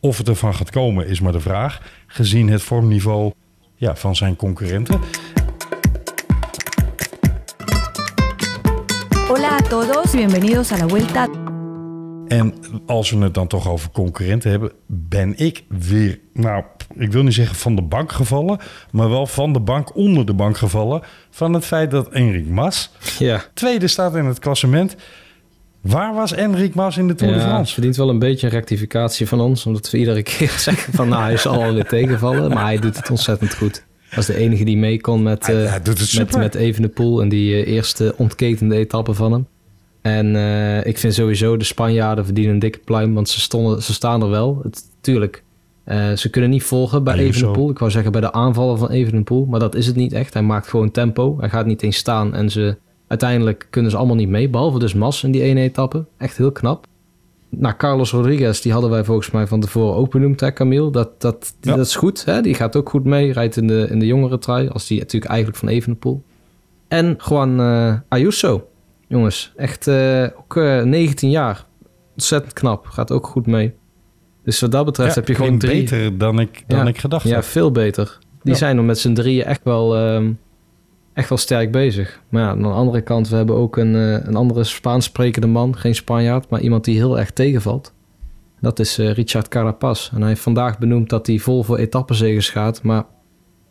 [0.00, 1.82] Of het ervan gaat komen is maar de vraag.
[2.06, 3.32] Gezien het vormniveau
[3.74, 5.00] ja, van zijn concurrenten.
[9.30, 11.28] Hola a todos, bienvenidos a la vuelta.
[12.28, 12.54] En
[12.86, 16.64] als we het dan toch over concurrenten hebben, ben ik weer, nou,
[16.98, 18.58] ik wil niet zeggen van de bank gevallen,
[18.90, 21.02] maar wel van de bank onder de bank gevallen.
[21.30, 23.42] Van het feit dat Enric Mas Ja.
[23.54, 24.96] tweede staat in het klassement.
[25.80, 27.72] Waar was Enric Mas in de Tour de Ja, France?
[27.72, 29.66] verdient wel een beetje een rectificatie van ons.
[29.66, 32.50] Omdat we iedere keer zeggen van nou, hij zal alweer tegenvallen.
[32.50, 33.84] Maar hij doet het ontzettend goed.
[34.10, 35.80] Dat is de enige die mee kon met, Hij- eh hij
[36.42, 39.46] met, Evenepoel en die eh, eerste ontketende etappe van hem.
[40.02, 43.92] En eh, ik vind sowieso de Spanjaarden verdienen een dikke pluim, want ze, stonden, ze
[43.92, 44.60] staan er wel.
[44.62, 45.42] Het, tuurlijk,
[46.14, 47.14] ze kunnen niet volgen bij.
[47.38, 47.70] Evenepoel.
[47.70, 50.32] Ik wou zeggen bij de aanvallen van Evenepoel, maar dat is het niet echt.
[50.34, 51.36] Hij maakt gewoon tempo.
[51.40, 54.48] Hij gaat niet eens staan en ze, uiteindelijk kunnen ze allemaal niet mee.
[54.48, 56.04] Behalve dus Mas in die ene etappe.
[56.18, 56.86] Echt heel knap.
[57.50, 60.90] Nou, Carlos Rodriguez, die hadden wij volgens mij van tevoren ook benoemd, hè, Camille?
[60.90, 61.76] Dat, dat, Ja.
[61.76, 62.40] dat is goed, hè?
[62.40, 63.32] Die gaat ook goed mee.
[63.32, 66.22] Rijdt in de, in de jongere trui, als die natuurlijk eigenlijk van Evenepoel.
[66.88, 68.68] En gewoon eh, Ayuso,
[69.08, 69.52] jongens.
[69.56, 71.66] Echt eh, ook eh, 19 jaar.
[72.12, 72.86] Ontzettend knap.
[72.86, 73.74] Gaat ook goed mee.
[74.44, 75.80] Dus wat dat betreft Ja, heb je gewoon drie...
[75.82, 76.86] beter dan ik, dan Ja.
[76.86, 77.44] ik gedacht Ja, had.
[77.46, 78.18] veel beter.
[78.42, 78.58] Die Ja.
[78.58, 80.32] zijn er met z'n drieën echt wel, ehm,
[81.12, 82.22] echt wel sterk bezig.
[82.28, 85.46] Maar ja, aan de andere kant, we hebben ook een, eh, een andere Spaans sprekende
[85.46, 85.76] man.
[85.76, 87.92] Geen Spanjaard, maar iemand die heel erg tegenvalt.
[88.60, 90.10] Dat is eh, Richard Carapaz.
[90.12, 92.82] En hij heeft vandaag benoemd dat hij vol voor etappenzegers gaat.
[92.82, 93.04] Maar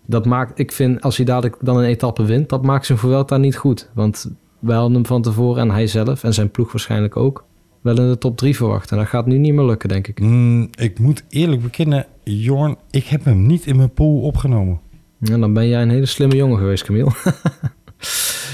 [0.05, 3.37] dat maakt, ik vind, als hij dadelijk dan een etappe wint, dat maakt zijn Vuelta
[3.37, 3.89] niet goed.
[3.93, 7.45] Want wij hadden hem van tevoren en hij zelf en zijn ploeg waarschijnlijk ook
[7.81, 8.91] wel in de top 3 verwacht.
[8.91, 10.19] En dat gaat nu niet meer lukken, denk ik.
[10.19, 14.79] Mm, ik moet eerlijk bekennen, Jorn, ik heb hem niet in mijn pool opgenomen.
[15.21, 17.11] En dan ben jij een hele slimme jongen geweest, Camille.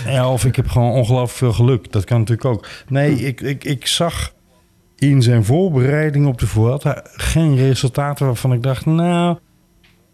[0.06, 1.92] Ja, of ik heb gewoon ongelooflijk veel geluk.
[1.92, 2.68] Dat kan natuurlijk ook.
[2.88, 4.34] Nee, ik, ik, ik zag
[4.98, 9.38] in zijn voorbereiding op de Vuelta geen resultaten waarvan ik dacht, nou,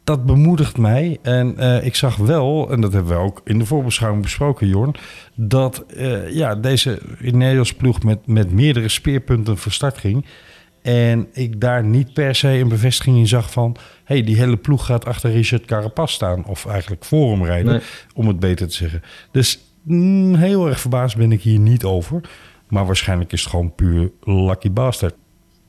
[0.03, 1.17] dat bemoedigt mij.
[1.21, 4.95] En eh, ik zag wel, en dat hebben we ook in de voorbeschouwing besproken, Jorn,
[5.35, 10.25] dat eh, ja, deze Nederlandse ploeg met, met meerdere speerpunten voor start ging.
[10.81, 13.75] En ik daar niet per se een bevestiging in zag van...
[14.12, 16.45] hey, die hele ploeg gaat achter Richard Carapaz staan.
[16.45, 17.82] Of eigenlijk voor hem rijden, Nee.
[18.13, 19.02] om het beter te zeggen.
[19.32, 22.21] Dus mm, heel erg verbaasd ben ik hier niet over.
[22.67, 25.15] Maar waarschijnlijk is het gewoon puur lucky bastard.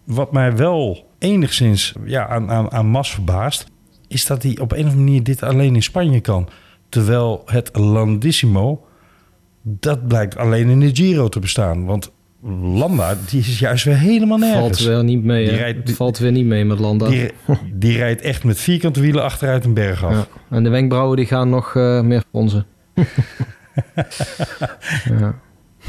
[0.04, 3.66] Wat mij wel enigszins ja, aan, aan, aan Mas verbaast...
[4.08, 6.48] is dat hij op een of andere manier dit alleen in Spanje kan.
[6.88, 8.86] Terwijl het Landissimo...
[9.62, 11.84] dat blijkt alleen in de Giro te bestaan.
[11.84, 12.12] Want
[12.62, 14.60] Landa, die is juist weer helemaal nergens.
[14.60, 15.48] Valt weer niet mee.
[15.48, 17.08] Die rijdt- Valt weer niet mee met Landa.
[17.08, 17.30] Die,
[17.72, 20.12] die rijdt echt met vierkante wielen achteruit een berg af.
[20.12, 20.26] Ja.
[20.56, 22.66] En de wenkbrauwen die gaan nog eh, meer fronsen.
[25.04, 25.34] Ja.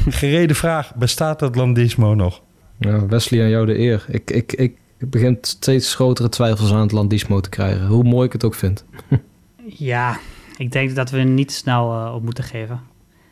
[0.10, 2.42] Gereden vraag, bestaat het Landismo nog?
[2.80, 4.06] Ja, Wesley, aan jou de eer.
[4.10, 7.86] Ik, ik, ik begin steeds grotere twijfels aan het Landismo te krijgen.
[7.88, 8.86] Hoe mooi ik het ook vind.
[9.66, 10.18] Ja,
[10.58, 12.80] ik denk dat we er niet snel eh, op moeten geven.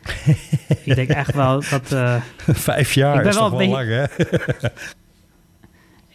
[0.84, 1.92] ik denk echt wel dat...
[1.92, 4.04] eh, Vijf jaar Ik ben is wel toch wel lang, hè?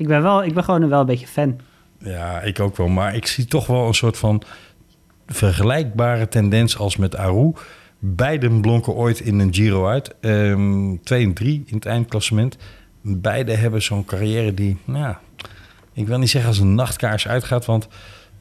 [0.03, 1.61] ik, ben wel, ik ben gewoon wel een beetje fan.
[1.99, 2.89] Ja, ik ook wel.
[2.89, 4.43] Maar ik zie toch wel een soort van
[5.27, 7.53] vergelijkbare tendens als met Aru.
[7.99, 10.15] Beiden blonken ooit in een Giro uit.
[10.21, 12.57] Ehm, twee en drie in het eindklassement.
[13.01, 15.21] Beide hebben zo'n carrière die, nou, ja,
[15.93, 17.89] ik wil niet zeggen als een nachtkaars uitgaat, want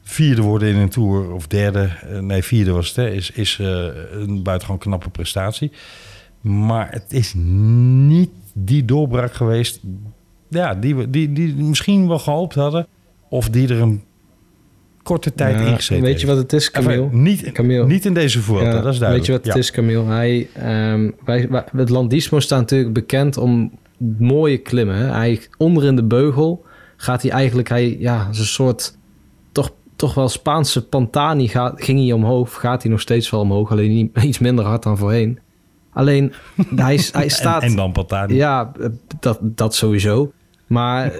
[0.08, 3.58] vierde worden in een Tour of derde, eh, nee vierde was het, hè, is, is
[3.60, 5.72] eh, een buitengewoon knappe prestatie.
[6.40, 9.80] Maar het is niet die doorbraak geweest
[10.48, 12.86] ja, die, we, die, die misschien wel gehoopt hadden.
[13.28, 14.02] Of die er een
[15.02, 17.08] korte tijd Ja, in gezeten Weet je wat het is, Camille?
[17.12, 17.86] Niet, Camille.
[17.86, 19.16] niet in deze Vuelta, Ja, dat is duidelijk.
[19.16, 20.04] Weet je wat het is, Camille?
[20.04, 23.78] Hij, ehm, wij, wij- het Landismo staat natuurlijk bekend om
[24.18, 24.96] mooie klimmen.
[24.96, 25.04] Hè?
[25.04, 26.64] Hij, onder in de beugel
[26.96, 27.68] gaat hij eigenlijk...
[27.68, 28.95] Hij, ja, is een soort...
[29.96, 32.60] Toch, wel Spaanse Pantani gaat, ging hij omhoog.
[32.60, 33.70] Gaat hij nog steeds wel omhoog.
[33.70, 35.38] Alleen niet, iets minder hard dan voorheen.
[35.92, 36.32] Alleen,
[36.76, 37.62] hij, hij staat...
[37.62, 38.34] En, en dan Patani.
[38.34, 38.72] Ja,
[39.20, 40.32] dat, dat sowieso.
[40.66, 41.12] Maar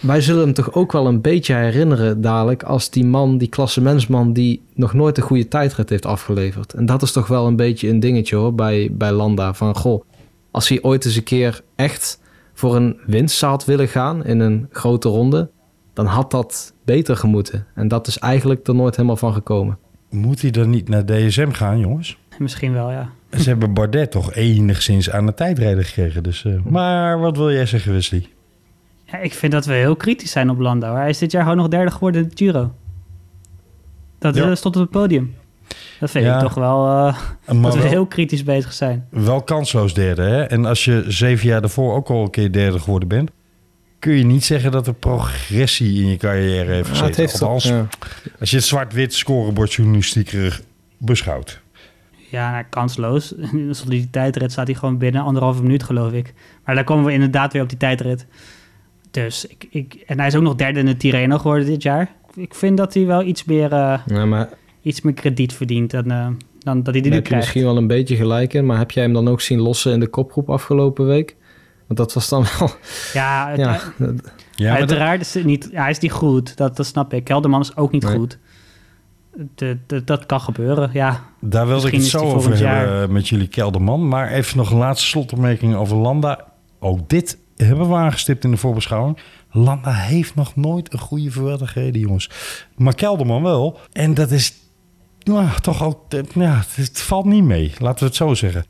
[0.00, 4.32] wij zullen hem toch ook wel een beetje herinneren dadelijk als die man, die klassementsman
[4.32, 6.72] die nog nooit een goede tijdrit heeft afgeleverd.
[6.72, 9.54] En dat is toch wel een beetje een dingetje hoor bij, bij Landa.
[9.54, 10.04] Van goh,
[10.50, 12.20] als hij ooit eens een keer echt
[12.54, 15.50] voor een winst zou willen gaan in een grote ronde,
[15.98, 17.66] dan had dat beter gemoeten.
[17.74, 19.78] En dat is eigenlijk er nooit helemaal van gekomen.
[20.10, 22.18] Moet hij dan niet naar DSM gaan, jongens?
[22.38, 23.10] Misschien wel, ja.
[23.38, 26.22] Ze hebben Bardet toch enigszins aan de tijdrijden gekregen.
[26.22, 28.26] Dus, eh, maar wat wil jij zeggen, Wesley?
[29.04, 29.18] ja.
[29.18, 30.96] Ik vind dat we heel kritisch zijn op Landau.
[30.96, 32.72] Hij is dit jaar gewoon nog derde geworden in de Giro.
[34.18, 34.48] Dat Ja.
[34.48, 35.34] eh, stond op het podium.
[36.00, 36.34] Dat vind Ja.
[36.34, 36.86] ik toch wel...
[36.86, 39.06] eh, Maar dat we wel, heel kritisch bezig zijn.
[39.10, 40.42] wel kansloos derde, hè?
[40.42, 43.30] En als je zeven jaar daarvoor ook al een keer derde geworden bent...
[43.98, 47.06] kun je niet zeggen dat er progressie in je carrière heeft Ja, gezeten.
[47.06, 47.88] het heeft Althans, ja.
[48.40, 50.60] als je het zwart-wit scorebordjournalistieker
[50.98, 51.60] beschouwt.
[52.30, 53.32] Ja, nou, kansloos.
[53.52, 56.34] In de soliditeitsrit staat hij gewoon binnen anderhalve minuut, geloof ik.
[56.64, 58.26] Maar daar komen we inderdaad weer op die tijdrit.
[59.10, 62.12] Dus ik, ik, en hij is ook nog derde in de Tirreno geworden dit jaar.
[62.34, 64.48] Ik vind dat hij wel iets meer, eh, Ja, maar
[64.82, 66.26] iets meer krediet verdient dan, eh,
[66.58, 67.44] dan dat hij die nu heb je krijgt.
[67.46, 68.66] misschien wel een beetje gelijk in.
[68.66, 71.36] Maar heb jij hem dan ook zien lossen in de kopgroep afgelopen week?
[71.88, 72.70] Want dat was dan wel...
[73.12, 76.56] Ja, het- Ja, dat- uiteraard is het niet, ja, hij is niet goed.
[76.56, 77.24] Dat, dat snap ik.
[77.24, 78.14] Kelderman is ook niet Nee.
[78.16, 78.38] goed.
[79.54, 81.24] De, de- dat kan gebeuren, ja.
[81.40, 84.08] Daar wilde ik het zo die over jaar- hebben eh, met jullie Kelderman.
[84.08, 86.44] Maar even nog een laatste slotopmerking over Landa.
[86.78, 89.18] Ook dit hebben we aangestipt in de voorbeschouwing.
[89.50, 92.30] Landa heeft nog nooit een goede gereden, jongens.
[92.76, 93.78] Maar Kelderman wel.
[93.92, 94.52] En dat is
[95.22, 96.00] nou, toch ook...
[96.34, 98.64] Ja, het valt niet mee, laten we het zo zeggen.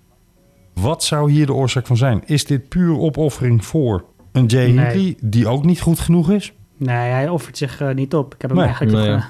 [0.80, 2.22] Wat zou hier de oorzaak van zijn?
[2.26, 4.84] Is dit puur opoffering voor een Jay Nee.
[4.86, 5.16] Hindley...
[5.30, 6.52] die ook niet goed genoeg is?
[6.76, 8.34] Nee, hij offert zich eh, niet op.
[8.34, 8.68] Ik heb hem Nee.
[8.68, 9.26] eigenlijk Nee, toch ja.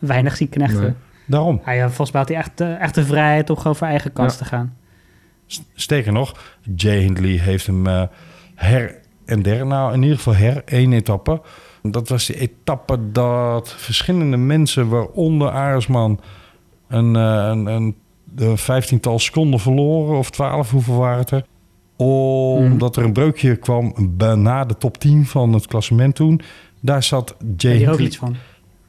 [0.00, 0.80] eh, weinig zien knechten.
[0.82, 0.92] Nee.
[1.26, 1.60] Daarom.
[1.64, 4.32] Hij, eh, volgens mij had hij echt, echt de vrijheid om gewoon voor eigen kans
[4.32, 4.38] Ja.
[4.38, 4.76] te gaan.
[5.74, 6.36] Sterker nog,
[6.76, 8.02] Jay Hindley heeft hem eh,
[8.54, 11.40] her en der, nou in ieder geval her, één etappe.
[11.82, 16.20] Dat was die etappe dat verschillende mensen, waaronder Aresman,
[16.88, 17.96] een, een, een,
[18.36, 21.44] een vijftiental seconden verloren, of twaalf, hoeveel waren het er?
[21.96, 23.94] Omdat er een breukje kwam
[24.36, 26.40] na de top 10 van het klassement toen.
[26.80, 28.36] Daar zat ook Hindley iets van?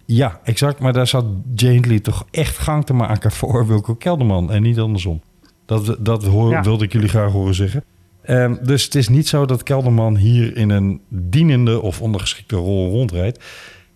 [0.05, 0.79] ja, exact.
[0.79, 1.25] Maar daar zat
[1.55, 5.21] Jay Hindley toch echt gang te maken voor Wilco Kelderman en niet andersom.
[5.65, 6.61] Dat, dat hoor, Ja.
[6.61, 7.83] wilde ik jullie graag horen zeggen.
[8.21, 12.89] Ehm, dus het is niet zo dat Kelderman hier in een dienende of ondergeschikte rol
[12.91, 13.43] rondrijdt.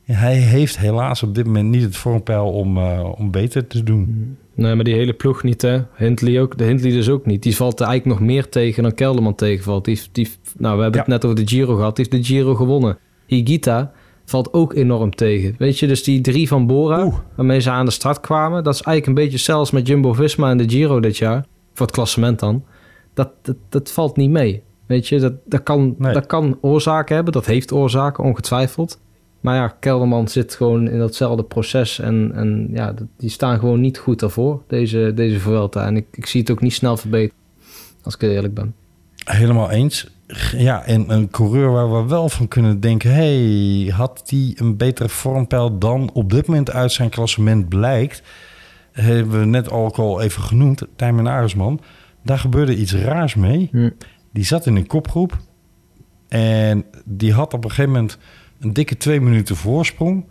[0.03, 4.38] Hij heeft helaas op dit moment niet het vormpeil om, eh, om beter te doen.
[4.56, 5.80] Nee, maar die hele ploeg niet, hè.
[5.96, 6.58] Hindley ook.
[6.58, 7.44] De Hindley dus ook niet.
[7.44, 9.86] Die valt eigenlijk nog meer tegen dan Kelderman tegenvalt.
[9.86, 11.06] Die, die, nou, we hebben Ja.
[11.06, 11.96] het net over de Giro gehad.
[11.96, 12.98] Die heeft de Giro gewonnen.
[13.26, 13.91] Higita
[14.26, 15.56] valt ook enorm tegen.
[15.58, 17.15] Weet je, dus die drie van Bora, Oeh.
[17.36, 18.63] waarmee ze aan de start kwamen...
[18.63, 21.46] dat is eigenlijk een beetje zelfs met Jumbo-Visma en de Giro dit jaar.
[21.74, 22.63] Voor het klassement dan.
[23.13, 24.63] Dat, dat, dat valt niet mee.
[24.88, 26.13] Weet je, dat, dat, kan, Nee.
[26.13, 27.34] dat kan oorzaken hebben.
[27.34, 29.00] Dat heeft oorzaken, ongetwijfeld.
[29.45, 31.99] Maar ja, Kelderman zit gewoon in datzelfde proces.
[31.99, 35.86] En, en ja, die staan gewoon niet goed daarvoor, deze, deze Vuelta.
[35.86, 37.41] En ik, ik zie het ook niet snel verbeteren,
[38.03, 38.75] als ik eerlijk ben.
[39.25, 40.08] Helemaal eens.
[40.58, 43.13] Ja, en een coureur waar we wel van kunnen denken...
[43.13, 48.23] hey, had die een betere vormpeil dan op dit moment uit zijn klassement blijkt...
[48.91, 51.81] hebben we net ook al even genoemd, Tijmen Aresman.
[52.23, 53.69] Daar gebeurde iets raars mee.
[53.71, 53.89] Hm.
[54.34, 55.38] Die zat in een kopgroep
[56.27, 58.17] en die had op een gegeven moment
[58.60, 60.26] een dikke twee minuten voorsprong...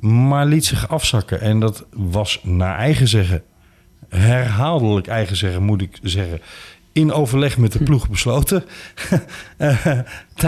[0.00, 1.40] maar liet zich afzakken.
[1.40, 3.42] En dat was naar eigen zeggen
[4.08, 6.40] herhaaldelijk eigen zeggen, moet ik zeggen,
[6.92, 8.64] in overleg met de ploeg besloten.
[9.56, 9.98] Eh,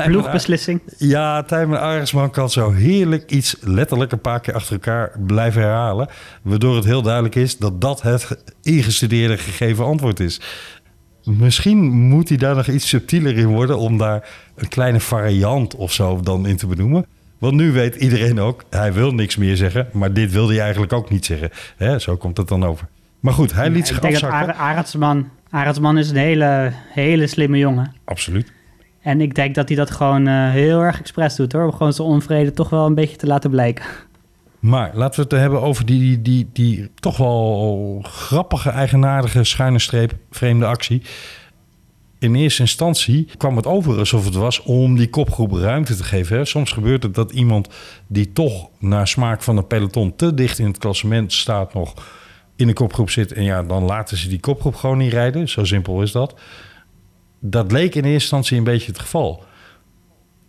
[0.04, 0.80] Ploegbeslissing.
[0.98, 6.08] Ja, Tijmen Aresman kan zo heerlijk iets letterlijk een paar keer achter elkaar blijven herhalen.
[6.42, 10.40] Waardoor het heel duidelijk is dat dat het ingestudeerde gegeven antwoord is.
[11.36, 15.92] Misschien moet hij daar nog iets subtieler in worden om daar een kleine variant of
[15.92, 17.06] zo dan in te benoemen.
[17.38, 20.92] Want nu weet iedereen ook, hij wil niks meer zeggen, maar dit wilde hij eigenlijk
[20.92, 21.50] ook niet zeggen.
[21.76, 22.86] Hè, zo komt het dan over.
[23.20, 24.54] Maar goed, hij liet ik zich denk dat afzakken.
[24.54, 27.92] Ar- Arendsman, Arendsman is een hele, hele slimme jongen.
[28.04, 28.52] Absoluut.
[29.02, 31.64] En ik denk dat hij dat gewoon eh, heel erg expres doet hoor.
[31.64, 33.84] Om gewoon zijn onvrede toch wel een beetje te laten blijken.
[34.58, 40.14] Maar laten we het hebben over die, die, die toch wel grappige, eigenaardige, schuine streep,
[40.30, 41.02] vreemde actie.
[42.18, 46.46] In eerste instantie kwam het over alsof het was om die kopgroep ruimte te geven.
[46.46, 47.68] Soms gebeurt het dat iemand
[48.06, 51.94] die toch naar smaak van een peloton te dicht in het klassement staat nog
[52.56, 53.32] in de kopgroep zit.
[53.32, 55.48] En ja, dan laten ze die kopgroep gewoon niet rijden.
[55.48, 56.34] Zo simpel is dat.
[57.40, 59.44] Dat leek in eerste instantie een beetje het geval.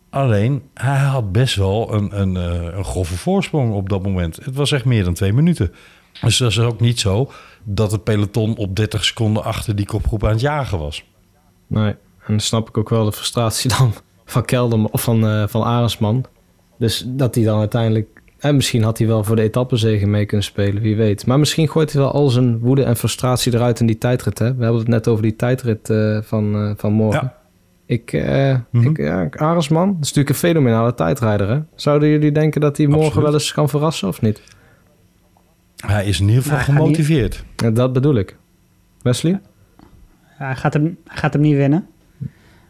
[0.09, 4.35] Alleen, hij had best wel een, een, eh, een grove voorsprong op dat moment.
[4.35, 5.73] Het was echt meer dan twee minuten.
[6.21, 7.31] Dus dat is ook niet zo
[7.63, 11.05] dat het peloton op 30 seconden achter die kopgroep aan het jagen was.
[11.67, 13.93] Nee, en dan snap ik ook wel de frustratie dan
[14.25, 16.25] van Kelderman of van, eh van Arendsman.
[16.77, 18.07] Dus dat hij dan uiteindelijk...
[18.37, 21.25] En misschien had hij wel voor de etappenzege mee kunnen spelen, wie weet.
[21.25, 24.39] Maar misschien gooit hij wel al zijn woede en frustratie eruit in die tijdrit.
[24.39, 24.55] Hè?
[24.55, 27.23] We hebben het net over die tijdrit eh, van, van morgen.
[27.23, 27.38] Ja.
[27.89, 28.89] Ik, eh Mhm.
[28.89, 31.49] ik ja, Arendsman, dat is natuurlijk een fenomenale tijdrijder.
[31.49, 31.59] Hè?
[31.75, 33.25] Zouden jullie denken dat hij morgen Absoluut.
[33.25, 34.41] wel eens kan verrassen of niet?
[35.85, 37.43] Hij is in ieder geval Nou, niet- gemotiveerd.
[37.55, 38.35] Ja, dat bedoel ik.
[39.01, 39.39] Wesley?
[40.25, 41.87] Hij gaat hem, hij gaat hem niet winnen.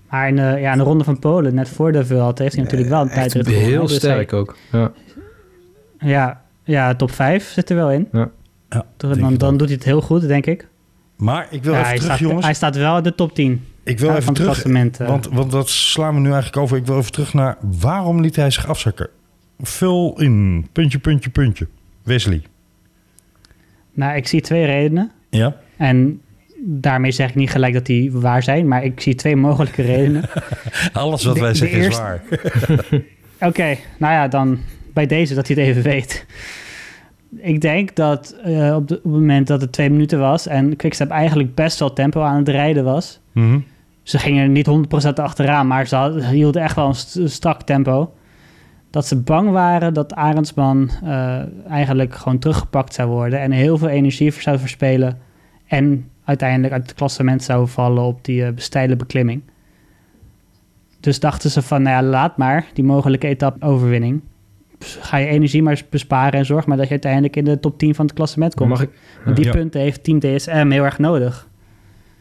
[0.10, 2.64] Maar in de, ja, in de ronde van Polen, net voor de Vuelta, heeft hij
[2.64, 3.70] natuurlijk wel een tijdrit gewonnen.
[3.70, 4.56] heel Dus sterk hij- ook.
[4.72, 4.92] Ja.
[6.00, 8.08] ja, ja, top 5 zit er wel in.
[8.12, 8.30] Ja.
[8.70, 10.68] Ja, Dan, dan, doet hij het heel goed, denk ik.
[11.18, 12.46] Maar ik wil Ja, even hij, terug, staat, jongens.
[12.46, 14.64] hij staat wel in de top 10 Ik wil even terug.
[14.66, 15.08] eh.
[15.08, 16.78] Want, want dat slaan we nu eigenlijk over.
[16.78, 19.10] Ik wil even terug naar waarom liet hij zich afzakken?
[19.60, 20.68] Vul in.
[20.72, 21.68] Puntje, puntje, puntje.
[22.04, 22.42] Wesley.
[23.94, 25.12] Nou, ik zie twee redenen.
[25.30, 25.56] Ja?
[25.78, 26.22] En
[26.66, 30.24] daarmee zeg ik niet gelijk dat die waar zijn, maar ik zie twee mogelijke redenen.
[30.94, 31.98] Alles wat De- wij zeggen eerste- is
[32.90, 33.02] waar.
[33.50, 34.60] Oké, nou ja, dan
[34.94, 36.26] bij deze dat hij het even weet.
[37.38, 40.76] Ik denk dat eh, op, de- op het moment dat het twee minuten was en
[40.76, 43.20] Quickstep eigenlijk best wel tempo aan het rijden was.
[43.32, 43.60] Mhm.
[44.10, 44.70] Ze gingen niet
[45.08, 48.14] 100% achteraan, maar ze, hielden echt wel een st- strak tempo.
[48.90, 53.88] Dat ze bang waren dat Arendsman eh, eigenlijk gewoon teruggepakt zou worden en heel veel
[53.88, 55.18] energie voor zou verspelen.
[55.68, 59.42] En uiteindelijk uit het klassement zou vallen op die steile beklimming.
[61.00, 64.22] Dus dachten ze van, nou ja, laat maar die mogelijke etappe-overwinning.
[64.80, 67.96] Ga je energie maar besparen en zorg maar dat je uiteindelijk in de top 10
[67.96, 68.70] van het klassement komt.
[68.70, 68.90] Mag ik,
[69.26, 69.52] Want die Ja.
[69.52, 71.48] punten heeft Team DSM heel erg nodig.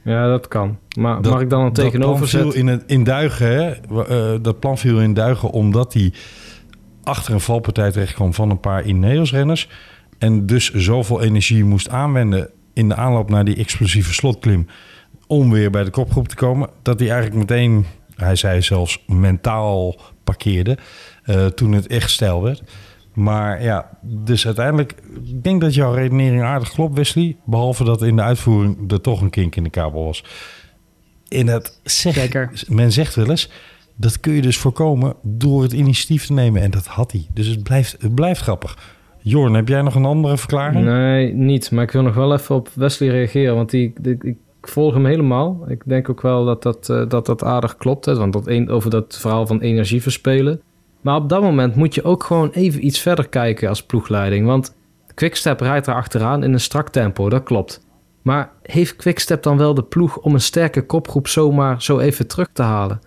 [0.08, 0.78] Ja, dat kan.
[0.98, 2.60] Maar Dat- mag ik dan een dat tegenover plan viel zetten?
[2.60, 3.70] in, het, in Duigen, hè?
[4.02, 6.12] Eh, dat plan viel in Duigen omdat hij
[7.02, 9.68] achter een valpartij terecht kwam van een paar Ineos-renners.
[10.18, 14.66] En dus zoveel energie moest aanwenden in de aanloop naar die explosieve slotklim.
[15.26, 16.68] om weer bij de kopgroep te komen.
[16.82, 20.78] Dat hij eigenlijk meteen, hij zei zelfs mentaal parkeerde.
[21.22, 22.62] eh, toen het echt stijl werd.
[23.18, 27.36] Maar ja, dus uiteindelijk, ik denk dat jouw redenering aardig klopt, Wesley.
[27.44, 30.24] Behalve dat in de uitvoering er toch een kink in de kabel was.
[31.28, 32.64] In het zeg, Zeker.
[32.68, 33.50] Men zegt wel eens,
[33.96, 36.62] dat kun je dus voorkomen door het initiatief te nemen.
[36.62, 37.26] En dat had hij.
[37.34, 38.96] Dus het blijft, het blijft grappig.
[39.22, 40.84] Jorn, heb jij nog een andere verklaring?
[40.84, 41.70] Nee, niet.
[41.70, 43.54] Maar ik wil nog wel even op Wesley reageren.
[43.54, 44.18] Want die, die-
[44.60, 45.64] ik volg hem helemaal.
[45.68, 48.04] Ik denk ook wel dat dat, eh, dat, dat aardig klopt.
[48.04, 48.14] Hè?
[48.16, 50.60] Want dat een, over dat verhaal van energie verspelen.
[51.00, 54.46] Maar op dat moment moet je ook gewoon even iets verder kijken als ploegleiding.
[54.46, 54.76] Want
[55.14, 57.28] Quickstep rijdt er achteraan in een strak tempo.
[57.28, 57.86] Dat klopt.
[58.22, 62.48] Maar heeft Quickstep dan wel de ploeg om een sterke kopgroep zomaar zo even terug
[62.52, 63.00] te halen?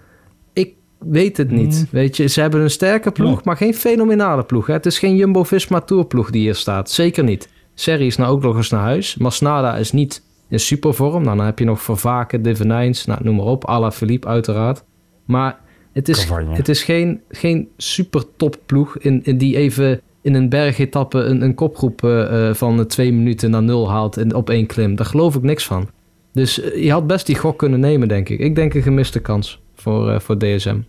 [0.54, 1.76] Ik weet het niet.
[1.80, 1.88] Mm.
[1.92, 4.68] Weet je, ze hebben een sterke ploeg, maar geen fenomenale ploeg.
[4.68, 4.74] Hè?
[4.74, 6.90] Het is geen Jumbo-Visma Tourploeg die hier staat.
[6.90, 7.50] Zeker niet.
[7.74, 9.16] Serri is nou ook nog eens naar huis.
[9.18, 11.24] Masnada is niet in supervorm.
[11.24, 13.68] Nou, dan heb je nog Vervaken, Divenijns, nou, noem maar op.
[13.68, 14.84] Ala Philippe uiteraard.
[15.26, 15.60] Maar
[15.94, 16.54] het is, Cavagna.
[16.54, 21.56] het is geen, geen super topploeg in, in die even in een bergetappe een, een
[21.56, 24.96] kopgroep eh, eh, van twee minuten naar nul haalt in, op één klim.
[24.96, 25.90] Daar geloof ik niks van.
[26.32, 28.40] Dus eh, je had best die gok kunnen nemen, denk ik.
[28.40, 30.80] Ik denk een gemiste kans voor, eh, voor DSM.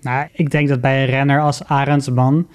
[0.00, 2.48] Nou, ik denk dat bij een renner als Arendsman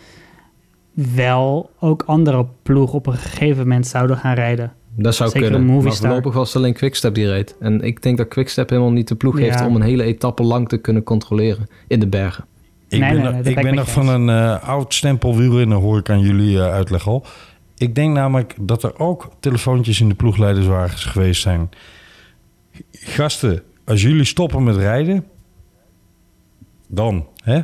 [0.93, 4.73] wel ook andere ploegen op een gegeven moment zouden gaan rijden.
[4.99, 5.83] Dat zou Zeker kunnen.
[5.83, 7.55] Maar voorlopig was het alleen Quickstep die reed.
[7.59, 9.43] En ik denk dat Quickstep helemaal niet de ploeg Ja.
[9.43, 12.45] heeft om een hele etappe lang te kunnen controleren in de bergen.
[12.89, 15.35] Ik Nee, ben, nee, nog- nee, dat ik ben nog van een eh, oud stempel
[15.35, 17.25] wielrenner, hoor ik aan jullie eh, uitleg al.
[17.77, 21.69] Ik denk namelijk dat er ook telefoontjes in de ploegleiderswagens geweest zijn.
[22.91, 25.25] Gasten, als jullie stoppen met rijden,
[26.87, 27.59] dan hè,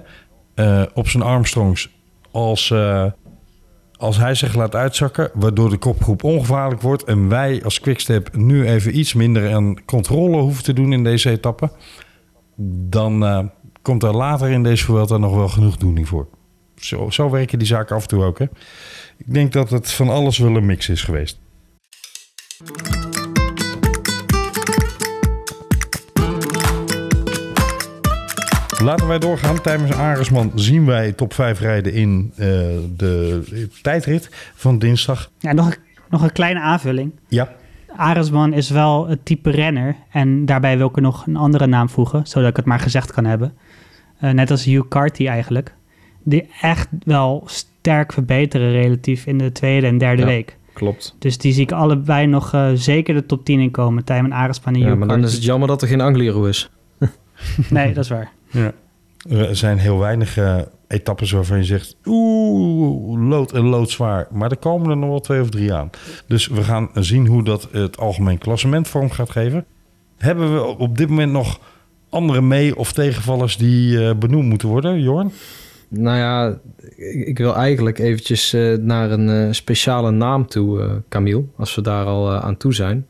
[0.56, 1.90] eh, op zijn Armstrongs,
[2.32, 3.06] als, eh,
[4.04, 8.68] als hij zich laat uitzakken, waardoor de kopgroep ongevaarlijk wordt en wij als Quickstep nu
[8.68, 11.72] even iets minder aan controle hoeven te doen in deze etappe,
[12.90, 13.40] dan eh,
[13.82, 16.28] komt er later in deze Vuelta nog wel genoeg doening voor.
[16.76, 18.40] Zo, zo werken die zaken af en toe ook.
[18.40, 18.46] Hè?
[19.18, 21.40] Ik denk dat het van alles wel een mix is geweest.
[28.84, 29.62] Laten wij doorgaan.
[29.62, 32.48] Tijdens Aresman zien wij top 5 rijden in eh,
[32.98, 33.42] de
[33.82, 35.32] tijdrit van dinsdag.
[35.40, 35.78] Ja, nog, een-
[36.10, 37.12] nog een kleine aanvulling.
[37.28, 37.52] Ja,
[37.96, 39.96] Aresman is wel het type renner.
[40.12, 43.12] En daarbij wil ik er nog een andere naam voegen, zodat ik het maar gezegd
[43.12, 43.54] kan hebben.
[44.20, 45.74] Eh, net als Hugh Carty eigenlijk.
[46.24, 50.28] Die echt wel sterk verbeteren relatief in de tweede en derde Ja.
[50.28, 50.58] week.
[50.74, 51.16] Klopt.
[51.20, 54.04] Dus die zie ik allebei nog eh, zeker de top 10 in komen.
[54.04, 56.70] Tijmen Aresman en Ja, Hugh maar dan is het jammer dat er geen Angliru is.
[57.70, 58.32] Nee, dat is waar.
[59.30, 61.96] Er zijn heel weinig eh, etappes waarvan je zegt...
[62.06, 64.28] oeh, lood en loodzwaar.
[64.32, 65.90] Maar er komen er nog wel twee of drie aan.
[66.28, 69.66] Dus we gaan zien hoe dat het algemeen klassement vorm gaat geven.
[70.18, 71.60] Hebben we op dit moment nog
[72.10, 75.32] andere mee- of tegenvallers die eh, benoemd moeten worden, Jorn?
[75.88, 76.60] Nou ja,
[77.26, 81.44] ik, wil eigenlijk eventjes eh, naar een speciale naam toe, eh Camille.
[81.58, 83.08] Als we daar al aan toe zijn.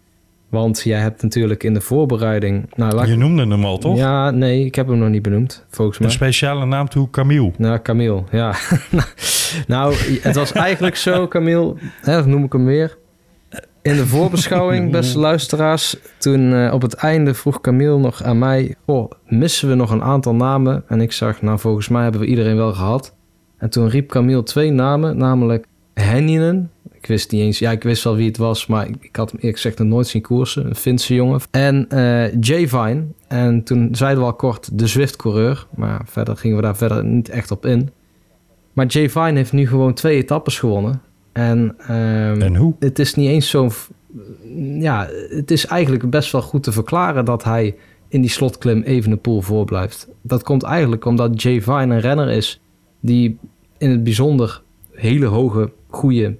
[0.54, 2.70] Want jij hebt natuurlijk in de voorbereiding...
[2.76, 3.98] Nou, laat ik- Je noemde hem al, toch?
[3.98, 6.08] Ja, nee, ik heb hem nog niet benoemd, volgens mij.
[6.08, 7.52] Een speciale naam toe, Camille.
[7.58, 8.54] Nou, Camille, ja.
[9.68, 12.98] nou, het was eigenlijk zo, Camille, hè, noem ik hem weer.
[13.82, 18.76] In de voorbeschouwing, beste luisteraars, toen eh, op het einde vroeg Camille nog aan mij...
[18.86, 20.84] Oh, missen we nog een aantal namen?
[20.88, 23.16] En ik zag, nou, volgens mij hebben we iedereen wel gehad.
[23.58, 26.72] En toen riep Camille twee namen, namelijk Henninen.
[27.04, 29.30] Ik wist niet eens, ja, ik wist wel wie het was, maar ik, ik had
[29.32, 30.66] hem eerlijk gezegd nog nooit zien koersen.
[30.66, 31.40] Een Finse jongen.
[31.52, 33.04] En eh Jay Vine.
[33.28, 35.68] En toen zeiden we al kort de Zwift-coureur.
[35.76, 37.90] Maar verder gingen we daar verder niet echt op in.
[38.74, 41.02] Maar Jay Vine heeft nu gewoon twee etappes gewonnen.
[41.32, 42.74] En, ehm, En hoe?
[42.80, 43.70] het is niet eens zo.
[44.80, 47.76] Ja, het is eigenlijk best wel goed te verklaren dat hij
[48.08, 50.08] in die slotklim even de pool voorblijft.
[50.22, 52.62] Dat komt eigenlijk omdat Jay Vine een renner is
[53.00, 53.38] die
[53.78, 56.36] in het bijzonder hele hoge, goede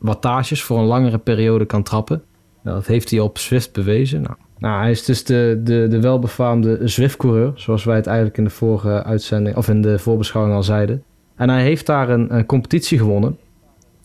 [0.00, 2.22] wattages voor een langere periode kan trappen.
[2.62, 4.22] Nou, dat heeft hij op Zwift bewezen.
[4.22, 8.44] Nou, nou, hij is dus de, de, de welbefaamde Zwift-coureur, zoals wij het eigenlijk in
[8.44, 11.02] de vorige uitzending of in de voorbeschouwing al zeiden.
[11.36, 13.38] En hij heeft daar een, een competitie gewonnen.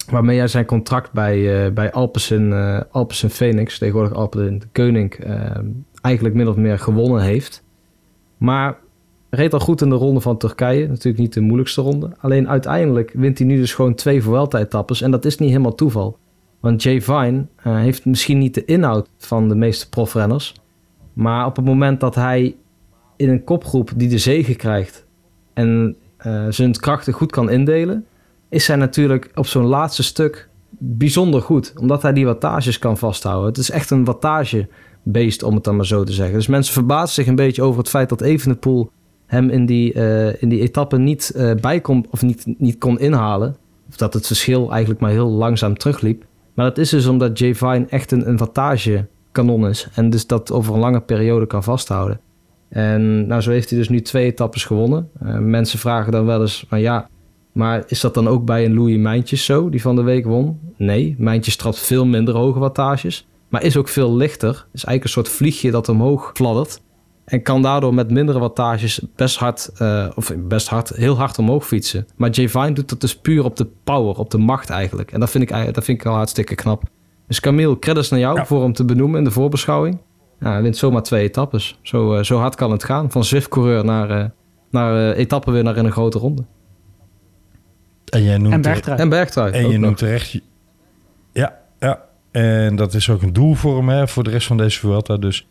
[0.10, 5.14] Waarmee hij zijn contract bij, eh bij Alpecin, eh Alpecin Phoenix, tegenwoordig Alpecin de Koning,
[5.14, 5.58] eh,
[6.02, 7.64] eigenlijk min of meer gewonnen heeft.
[8.38, 8.78] Maar
[9.36, 10.88] reed al goed in de ronde van Turkije.
[10.88, 12.12] Natuurlijk niet de moeilijkste ronde.
[12.20, 15.02] Alleen uiteindelijk wint hij nu dus gewoon twee Vuelta-etappes.
[15.02, 16.18] En dat is niet helemaal toeval.
[16.60, 20.54] Want Jay Vine eh, heeft misschien niet de inhoud van de meeste profrenners.
[21.14, 22.56] Maar op het moment dat hij
[23.16, 25.06] in een kopgroep die de zege krijgt...
[25.54, 28.06] en eh, zijn krachten goed kan indelen...
[28.50, 31.74] is hij natuurlijk op zo'n laatste stuk bijzonder goed.
[31.80, 33.48] Omdat hij die wattages kan vasthouden.
[33.48, 36.36] Het is echt een wattagebeest, om het dan maar zo te zeggen.
[36.36, 38.92] Dus mensen verbazen zich een beetje over het feit dat Evenepoel
[39.26, 43.00] hem in die, eh, in die etappe niet eh bij kon, of niet, niet kon
[43.00, 43.56] inhalen.
[43.90, 46.26] Of dat het verschil eigenlijk maar heel langzaam terugliep.
[46.54, 49.88] Maar dat is dus omdat Jay Vine echt een, een wattagekanon is.
[49.94, 52.20] En dus dat over een lange periode kan vasthouden.
[52.70, 55.10] En nou, zo heeft hij dus nu twee etappes gewonnen.
[55.20, 57.10] Eh, mensen vragen dan wel eens van ja,
[57.52, 60.60] maar is dat dan ook bij een Louis Mijntjes zo, die van de week won?
[60.78, 63.28] Nee, Mijntjes trapt veel minder hoge wattages.
[63.50, 64.50] Maar is ook veel lichter.
[64.50, 66.82] Is eigenlijk een soort vliegje dat omhoog fladdert.
[67.26, 71.68] En kan daardoor met mindere wattages best hard, eh, of best hard, heel hard omhoog
[71.68, 72.08] fietsen.
[72.16, 75.12] Maar Jay Vine doet dat dus puur op de power, op de macht eigenlijk.
[75.12, 76.84] En dat vind ik, eigenlijk- dat vind ik al hartstikke knap.
[77.28, 78.46] Dus Camille, credits naar jou Ja.
[78.46, 79.98] voor hem te benoemen in de voorbeschouwing.
[80.40, 81.80] Ja, hij wint zomaar twee etappes.
[81.82, 83.12] Zo, eh, zo hard kan het gaan.
[83.12, 84.26] Van Zwift-coureur naar, eh
[84.70, 86.44] naar eh, etappenwinnaar in een grote ronde.
[88.06, 89.00] En jij noemt En er- Bergtrui.
[89.00, 89.52] En Bergtrui.
[89.52, 89.86] En ook je nog.
[89.86, 90.40] noemt terecht...
[91.34, 92.04] Ja, ja.
[92.32, 95.18] En dat is ook een doel voor hem, hè, voor de rest van deze Vuelta.
[95.18, 95.48] Dus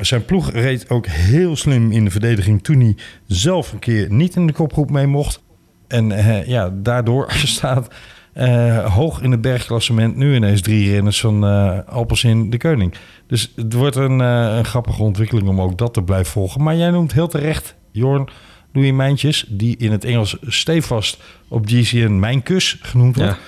[0.00, 2.62] zijn ploeg reed ook heel slim in de verdediging...
[2.62, 5.42] toen hij zelf een keer niet in de kopgroep mee mocht.
[5.88, 7.88] En eh, ja, daardoor staat
[8.32, 10.16] eh, hoog in het bergklassement...
[10.16, 12.94] nu ineens drie renners van eh Alpecin de Koning.
[13.26, 16.62] Dus het wordt een, eh, een grappige ontwikkeling om ook dat te blijven volgen.
[16.62, 18.28] Maar jij noemt heel terecht, Jorn...
[18.72, 23.30] Louis Mijntjes, die in het Engels stevast op GCN Mijn Kus genoemd wordt.
[23.30, 23.38] Ja.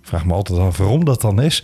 [0.00, 1.62] Ik vraag me altijd af waarom dat dan is.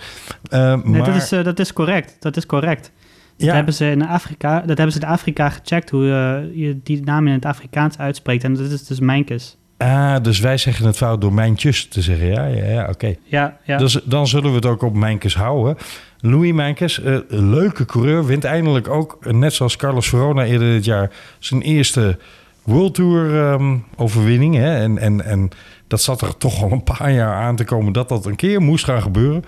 [0.50, 2.16] Eh, Nee, maar, dat, is, dat is correct.
[2.20, 2.92] Dat is correct.
[3.36, 6.80] Dat ja, hebben ze in Afrika, dat hebben ze in Afrika gecheckt hoe eh, je
[6.82, 8.44] die naam in het Afrikaans uitspreekt.
[8.44, 9.56] En dat is dus Mijnkes.
[9.76, 12.26] Ah, dus wij zeggen het fout door Mijntjes te zeggen.
[12.26, 13.14] Ja, ja, ja oké.
[13.24, 13.76] Ja, ja.
[13.76, 15.76] Dus dan zullen we het ook op Mijnkes houden.
[16.18, 20.72] Louis Mijnkes, eh, een leuke coureur, wint eindelijk ook, eh, net zoals Carlos Verona eerder
[20.72, 22.18] dit jaar, zijn eerste
[22.62, 24.54] World Tour ehm, overwinning.
[24.54, 24.76] Hè?
[24.76, 25.48] En, en, en
[25.86, 28.60] dat zat er toch al een paar jaar aan te komen dat dat een keer
[28.60, 29.44] moest gaan gebeuren.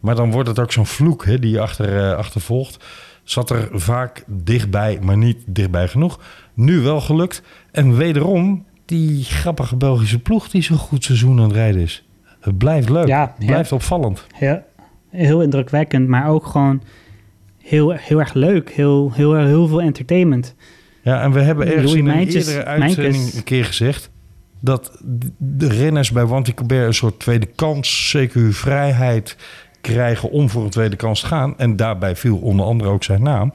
[0.00, 2.84] Maar dan wordt het ook zo'n vloek hè, die je achter, eh, achtervolgt.
[3.28, 6.20] Zat er vaak dichtbij, maar niet dichtbij genoeg.
[6.54, 7.42] Nu wel gelukt.
[7.70, 12.06] En wederom, die grappige Belgische ploeg die zo'n goed seizoen aan het rijden is.
[12.40, 13.06] Het blijft leuk.
[13.06, 14.26] Ja, het blijft opvallend.
[14.40, 14.64] Ja,
[15.10, 16.82] heel indrukwekkend, maar ook gewoon
[17.58, 18.70] heel, heel erg leuk.
[18.70, 20.54] Heel, heel, heel veel entertainment.
[21.02, 24.10] Ja, en we hebben ergens Louis in een eerdere uitzending een keer gezegd...
[24.60, 25.00] dat
[25.38, 29.36] de renners bij Wanty-Colbert een soort tweede kans, CQ vrijheid
[29.80, 31.58] krijgen om voor een tweede kans te gaan.
[31.58, 33.52] En daarbij viel onder andere ook zijn naam.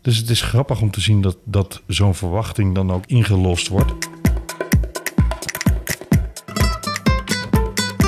[0.00, 3.92] Dus het is grappig om te zien dat, dat zo'n verwachting dan ook ingelost wordt.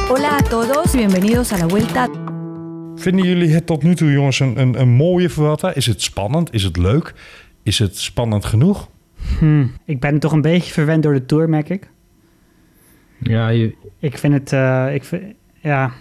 [0.09, 2.09] Hola a todos bienvenidos a la Vuelta.
[2.97, 5.75] Vinden jullie het tot nu toe, jongens, een, een, een mooie Vuelta?
[5.75, 6.53] Is het spannend?
[6.53, 7.14] Is het leuk?
[7.62, 8.89] Is het spannend genoeg?
[9.39, 11.91] Hm, ik ben toch een beetje verwend door de Tour, merk ik.
[13.19, 15.23] Ja, je, Ik vind het, eh, ik vind,
[15.61, 15.93] ja,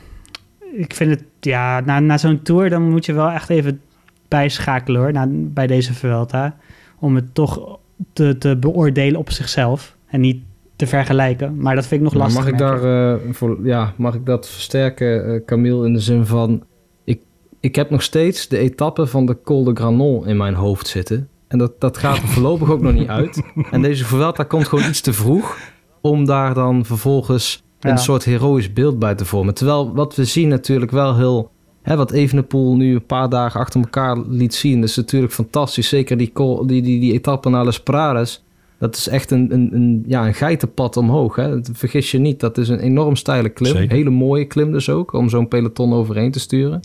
[0.78, 3.82] ik vind het, ja, na, na zo'n Tour dan moet je wel echt even
[4.28, 6.56] bijschakelen hoor, na, bij deze Vuelta.
[7.00, 7.80] Om het toch
[8.14, 10.44] te, te beoordelen op zichzelf en niet
[10.76, 11.58] te vergelijken.
[11.58, 12.44] Maar dat vind ik nog Maar lastig.
[12.44, 16.26] mag ik daar eh, voor, ja, mag ik dat versterken, eh Camille, in de zin
[16.26, 16.64] van
[17.04, 17.20] ik,
[17.60, 21.30] ik heb nog steeds de etappe van de Col de Granon in mijn hoofd zitten.
[21.48, 23.42] En dat, dat gaat er voorlopig ook nog niet uit.
[23.72, 25.58] En deze Vuelta komt gewoon iets te vroeg
[26.02, 29.54] om daar dan vervolgens een soort heroïsch beeld bij te vormen.
[29.54, 31.52] Terwijl wat we zien natuurlijk wel heel,
[31.82, 35.88] hè, wat Evenepoel nu een paar dagen achter elkaar liet zien, dat is natuurlijk fantastisch.
[35.88, 36.32] Zeker die,
[36.66, 38.44] die, die, die etappe naar Les Prades.
[38.80, 41.36] Dat is echt een, een, een, ja, een geitenpad omhoog.
[41.36, 41.58] Hè?
[41.72, 43.72] Vergis je niet, dat is een enorm steile klim.
[43.76, 43.96] Zeker.
[43.96, 46.82] Hele mooie klim dus ook, om zo'n peloton overheen te sturen.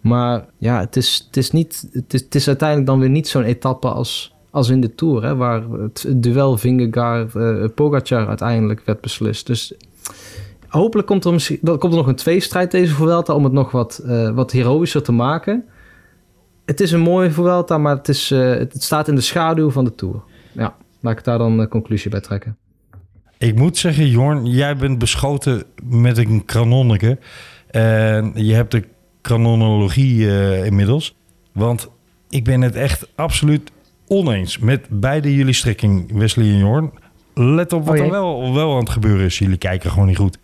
[0.00, 3.28] Maar ja, het is, het is, niet, het is, het is uiteindelijk dan weer niet
[3.28, 5.22] zo'n etappe als, als in de Tour.
[5.22, 5.36] Hè?
[5.36, 9.46] Waar het, duel Vingegaard-Pogacar uiteindelijk werd beslist.
[9.46, 9.74] Dus
[10.68, 13.34] hopelijk komt er, misschien, komt er nog een tweestrijd deze Vuelta...
[13.34, 15.64] om het nog wat, eh, wat heroïscher te maken.
[16.64, 19.84] Het is een mooie Vuelta, maar het, is, eh, het staat in de schaduw van
[19.84, 20.22] de Tour.
[20.52, 22.56] Ja, laat ik daar dan een conclusie bij trekken.
[23.38, 27.18] Ik moet zeggen, Jorn, jij bent beschoten met een kanonneke.
[27.70, 28.84] En je hebt de
[29.20, 31.16] kanonologie eh, inmiddels.
[31.52, 31.88] Want
[32.28, 33.70] ik ben het echt absoluut
[34.06, 36.92] oneens met beide jullie strekking, Wesley en Jorn.
[37.34, 39.38] Let op wat Oh er wel, wel aan het gebeuren is.
[39.38, 40.38] Jullie kijken gewoon niet goed.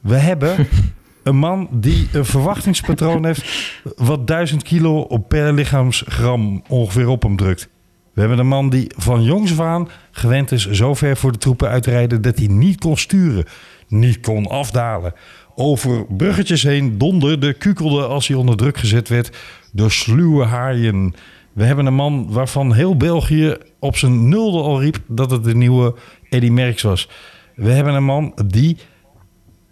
[0.00, 0.66] We hebben
[1.22, 3.80] een man die een verwachtingspatroon heeft...
[3.96, 7.68] wat 1000 kilo op per lichaamsgram ongeveer op hem drukt.
[8.12, 11.38] We hebben een man die van jongs af aan gewend is zo ver voor de
[11.38, 13.44] troepen uitrijden dat hij niet kon sturen,
[13.88, 15.12] niet kon afdalen.
[15.54, 19.36] Over bruggetjes heen donderde, kukelde als hij onder druk gezet werd
[19.72, 21.14] door sluwe haaien.
[21.54, 25.54] We hebben een man waarvan heel België op zijn nulde al riep dat het de
[25.54, 25.94] nieuwe
[26.28, 27.08] Eddy Merckx was.
[27.54, 28.76] We hebben een man die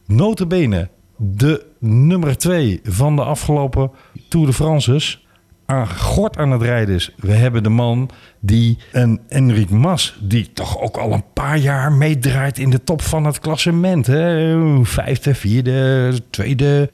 [0.06, 3.90] notabene de nummer 2 van de afgelopen
[4.28, 5.26] Tour de France's
[5.66, 7.14] aan gort aan het rijden is.
[7.16, 8.10] We hebben de man
[8.40, 13.02] die een Enric Mas, die toch ook al een paar jaar meedraait in de top
[13.02, 14.06] van het klassement.
[14.06, 14.84] Hè?
[14.84, 16.90] Vijfde, vierde, tweede,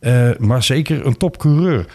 [0.00, 1.86] eh, maar zeker een topcoureur.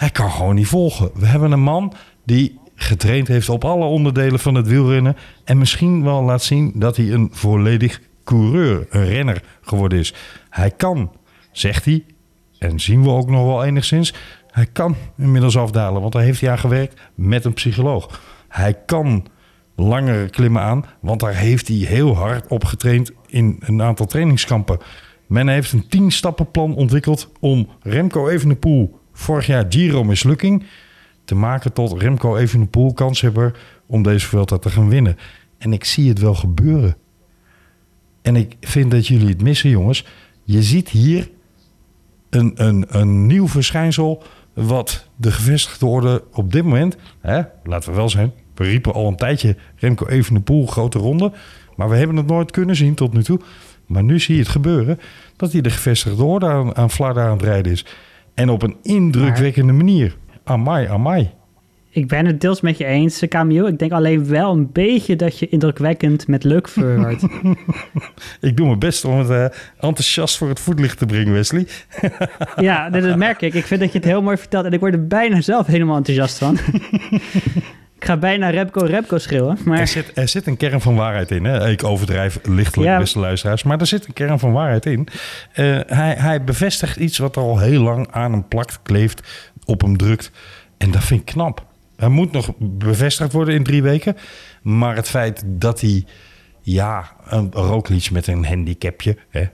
[0.00, 1.10] Hij kan gewoon niet volgen.
[1.14, 1.92] We hebben een man
[2.24, 5.16] die getraind heeft op alle onderdelen van het wielrennen.
[5.44, 10.14] En misschien wel laat zien dat hij een volledig coureur, een renner geworden is.
[10.50, 11.12] Hij kan,
[11.52, 12.04] zegt hij,
[12.58, 14.14] en zien we ook nog wel enigszins.
[14.50, 18.20] Hij kan inmiddels afdalen, want daar heeft hij aan gewerkt met een psycholoog.
[18.48, 19.26] Hij kan
[19.76, 24.78] langere klimmen aan, want daar heeft hij heel hard op getraind in een aantal trainingskampen.
[25.26, 30.64] Men heeft een 10 stappenplan ontwikkeld om Remco Evenepoel, vorig jaar Giro mislukking,
[31.24, 35.16] te maken tot Remco Evenepoel kanshebber om deze Vuelta te gaan winnen.
[35.58, 36.96] En ik zie het wel gebeuren.
[38.22, 40.06] En ik vind dat jullie het missen, jongens.
[40.44, 41.30] Je ziet hier
[42.30, 44.22] een, een, een nieuw verschijnsel
[44.54, 49.06] wat de gevestigde orde op dit moment, hè, laten we wel zijn, we riepen al
[49.06, 51.32] een tijdje Remco Evenepoel grote ronde,
[51.76, 53.40] maar we hebben het nooit kunnen zien tot nu toe.
[53.86, 55.00] Maar nu zie je het gebeuren
[55.36, 57.86] dat hij de gevestigde orde aan, aan aan het rijden is.
[58.34, 60.16] En op een indrukwekkende manier.
[60.44, 61.30] Amai, amai.
[61.92, 63.68] Ik ben het deels met je eens, Camille.
[63.68, 67.22] Ik denk alleen wel een beetje dat je indrukwekkend met leuk verwaart.
[68.40, 69.44] Ik doe mijn best om het eh,
[69.80, 71.66] enthousiast voor het voetlicht te brengen, Wesley.
[72.56, 73.54] ja, dat merk ik.
[73.54, 75.96] Ik vind dat je het heel mooi vertelt en ik word er bijna zelf helemaal
[75.96, 76.58] enthousiast van.
[78.00, 81.30] Ik ga bijna Repco Repco schreeuwen, Er maar zit, er zit een kern van waarheid
[81.30, 81.44] in.
[81.44, 81.70] Hè?
[81.70, 82.98] Ik overdrijf lichtelijk, Ja.
[82.98, 83.62] beste luisteraars.
[83.62, 85.08] Maar er zit een kern van waarheid in.
[85.52, 89.96] Eh, hij, hij bevestigt iets wat al heel lang aan hem plakt, kleeft, op hem
[89.96, 90.30] drukt.
[90.78, 91.66] En dat vind ik knap.
[91.96, 94.16] Hij moet nog bevestigd worden in drie weken.
[94.62, 96.04] Maar het feit dat hij,
[96.60, 99.44] ja, een Roglic met een handicapje, hè,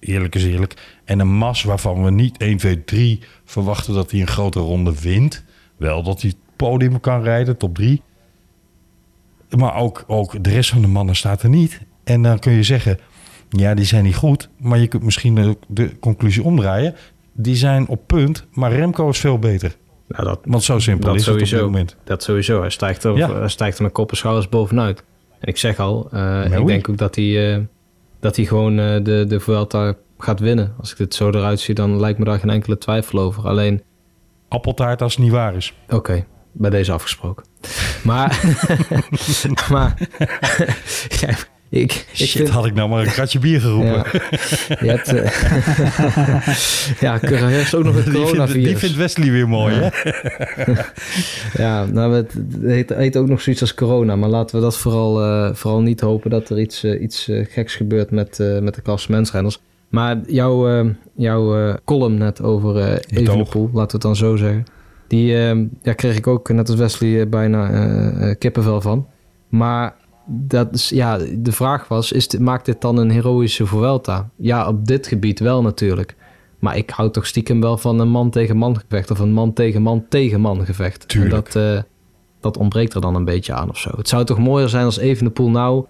[0.00, 0.74] eerlijk is eerlijk.
[1.04, 5.00] En een mas waarvan we niet 1, 2, 3 verwachten dat hij een grote ronde
[5.00, 5.44] wint.
[5.76, 6.32] Wel dat hij
[6.68, 8.02] podium kan rijden, top 3.
[9.56, 11.80] Maar ook, ook de rest van de mannen staat er niet.
[12.04, 12.98] En dan kun je zeggen,
[13.48, 14.48] ja, die zijn niet goed.
[14.58, 16.94] Maar je kunt misschien de conclusie omdraaien.
[17.32, 19.76] Die zijn op punt, maar Remco is veel beter.
[20.08, 21.70] Nou, dat, Want zo simpel dat is het op dit sowieso.
[21.70, 21.96] moment.
[22.04, 22.60] Dat sowieso.
[22.60, 23.38] Hij stijgt er, Ja.
[23.38, 25.04] hij stijgt er met kop en schouders bovenuit.
[25.38, 27.60] En ik zeg al, eh, ik denk ook dat hij, eh,
[28.20, 30.74] dat hij gewoon eh, de, de Vuelta gaat winnen.
[30.78, 33.48] Als ik dit zo eruit zie, dan lijkt me daar geen enkele twijfel over.
[33.48, 33.82] Alleen,
[34.48, 35.74] Appeltaart als het niet waar is.
[35.88, 37.44] oké, bij deze afgesproken.
[38.02, 38.40] Maar,
[39.70, 39.94] maar
[41.20, 41.36] ja,
[41.72, 42.48] ik, ik Shit, vind...
[42.48, 44.04] had ik nou maar een kratje bier geroepen.
[44.68, 45.30] Ja, hebt, eh,
[47.00, 48.64] ja, er heerst ook nog vindt, coronavirus.
[48.64, 49.88] die vindt Wesley weer mooi, hè?
[51.62, 54.16] Ja, nou, het, het heet, heet ook nog zoiets als corona.
[54.16, 57.74] Maar laten we dat vooral, eh, vooral niet hopen dat er iets, eh, iets geks
[57.74, 59.60] gebeurt met, met de klassementsrenners.
[59.88, 60.84] Maar jouw,
[61.16, 64.64] jouw column net over eh Evenepoel, laten we het dan zo zeggen.
[65.12, 65.26] Die
[65.82, 69.06] ja, kreeg ik ook, net als Wesley, eh, bijna eh, eh, kippenvel van.
[69.48, 69.94] Maar
[70.26, 74.30] dat is, ja, de vraag was, is dit, maakt dit dan een heroïsche Vuelta?
[74.36, 76.16] Ja, op dit gebied wel natuurlijk.
[76.58, 79.10] Maar ik hou toch stiekem wel van een man tegen man gevecht.
[79.10, 81.08] Of een man tegen man tegen man gevecht.
[81.08, 81.54] Tuurlijk.
[81.54, 81.84] En dat,
[82.40, 83.90] dat ontbreekt er dan een beetje aan of zo.
[83.96, 85.86] Het zou toch mooier zijn als Evenepoel nou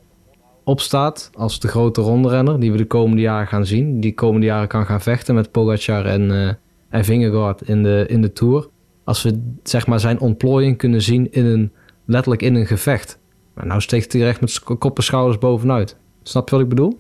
[0.65, 4.01] opstaat als de grote rondrenner die we de komende jaren gaan zien.
[4.01, 6.55] Die komende jaren kan gaan vechten met Pogacar en, eh
[6.89, 8.69] en Vingegaard in de, in de Tour.
[9.05, 11.73] Als we zeg maar zijn ontplooiing kunnen zien in een,
[12.05, 13.19] letterlijk in een gevecht.
[13.55, 15.97] Maar nou steekt hij er echt met kop en schouders bovenuit.
[16.23, 16.99] Snap je wat ik bedoel?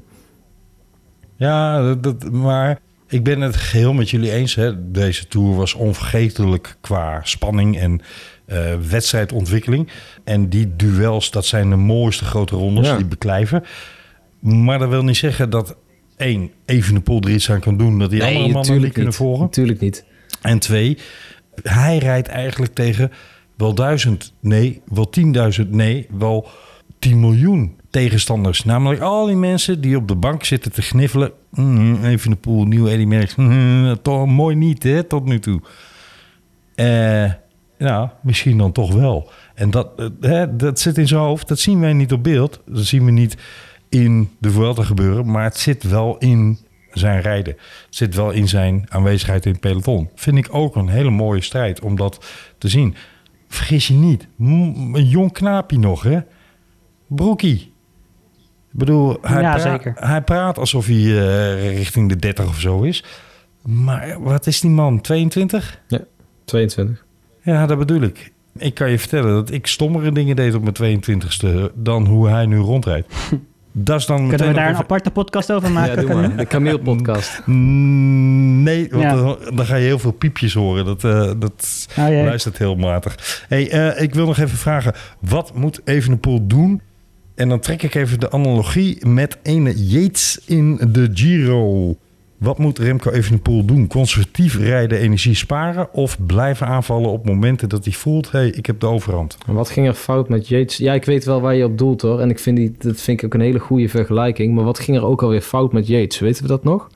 [1.36, 4.54] Ja, dat, maar ik ben het geheel met jullie eens.
[4.54, 4.90] Hè.
[4.90, 8.00] Deze Tour was onvergetelijk qua spanning en
[8.44, 9.88] eh, wedstrijdontwikkeling.
[10.24, 12.96] En die duels, dat zijn de mooiste grote rondes Ja.
[12.96, 13.64] die beklijven.
[14.40, 15.76] Maar dat wil niet zeggen dat
[16.16, 17.98] één, Evenepoel er iets aan kan doen...
[17.98, 19.40] dat die andere mannen niet kunnen volgen.
[19.42, 20.04] Natuurlijk niet.
[20.42, 20.98] En twee,
[21.62, 23.12] hij rijdt eigenlijk tegen
[23.56, 26.48] wel duizend, nee, wel tienduizend, nee, wel
[26.98, 28.64] 10 miljoen tegenstanders.
[28.64, 31.32] Namelijk al die mensen die op de bank zitten te gniffelen.
[31.50, 33.34] Mm, even de pool, nieuwe Eddie Merckx.
[33.34, 35.60] Mm, toch mooi niet, hè, tot nu toe.
[36.74, 37.30] Eh,
[37.78, 39.30] nou, misschien dan toch wel.
[39.54, 41.48] En dat, eh, dat zit in zijn hoofd.
[41.48, 42.60] Dat zien wij niet op beeld.
[42.66, 43.36] Dat zien we niet
[43.88, 45.30] in de Vuelta gebeuren.
[45.30, 46.58] Maar het zit wel in
[46.92, 47.54] zijn rijden.
[47.86, 50.08] Het zit wel in zijn aanwezigheid in het peloton.
[50.14, 52.24] Vind ik ook een hele mooie strijd om dat
[52.58, 52.94] te zien.
[53.48, 54.26] Vergis je niet.
[54.38, 56.18] Een jong knaapje nog, hè?
[57.06, 57.72] Broekie.
[58.72, 59.94] Ik bedoel, hij, Ja, praat, zeker.
[59.96, 63.04] hij praat alsof hij eh, richting de 30 of zo is.
[63.62, 65.00] Maar wat is die man?
[65.00, 65.80] 22?
[66.44, 67.04] 22.
[67.42, 68.32] Ja, dat bedoel ik.
[68.58, 72.46] Ik kan je vertellen dat ik stommere dingen deed op mijn 22ste dan hoe hij
[72.46, 73.14] nu rondrijdt.
[73.74, 76.02] Dat is dan kunnen we daar een even- aparte podcast over maken?
[76.02, 76.36] Ja, doe maar.
[76.36, 77.40] De Camille podcast.
[77.46, 79.14] Mm, Nee, want Ja.
[79.14, 80.84] dan, dan ga je heel veel piepjes horen.
[80.84, 83.44] Dat, eh, dat Oh, luistert heel matig.
[83.48, 84.92] Hey, eh, ik wil nog even vragen.
[85.20, 86.80] Wat moet Evenepoel doen?
[87.34, 91.96] En dan trek ik even de analogie met ene Yates in de Giro.
[92.42, 93.86] Wat moet Remco Evenepoel doen?
[93.86, 95.94] Conservatief rijden, energie sparen...
[95.94, 98.30] of blijven aanvallen op momenten dat hij voelt...
[98.30, 99.36] hé, hey, ik heb de overhand.
[99.46, 100.76] En wat ging er fout met Yates?
[100.76, 102.20] Ja, ik weet wel waar je op doelt hoor.
[102.20, 104.54] En ik vind die, dat vind ik ook een hele goede vergelijking.
[104.54, 106.18] Maar wat ging er ook alweer fout met Yates?
[106.18, 106.88] Weten we dat nog?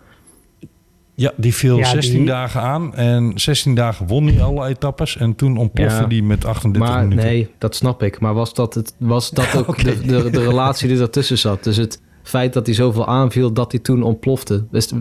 [1.15, 2.95] Ja, die viel Ja, 16 die- dagen aan.
[2.95, 5.17] En 16 dagen won hij alle etappes.
[5.17, 6.07] En toen ontplofte Ja.
[6.09, 7.25] hij met 38 Maar minuten.
[7.25, 8.21] nee, dat snap ik.
[8.21, 11.65] Maar was dat, het, was dat ook de, de, de relatie die ertussen zat?
[11.65, 14.65] Dus het feit dat hij zoveel aanviel, dat hij toen ontplofte.
[14.73, 14.93] Is,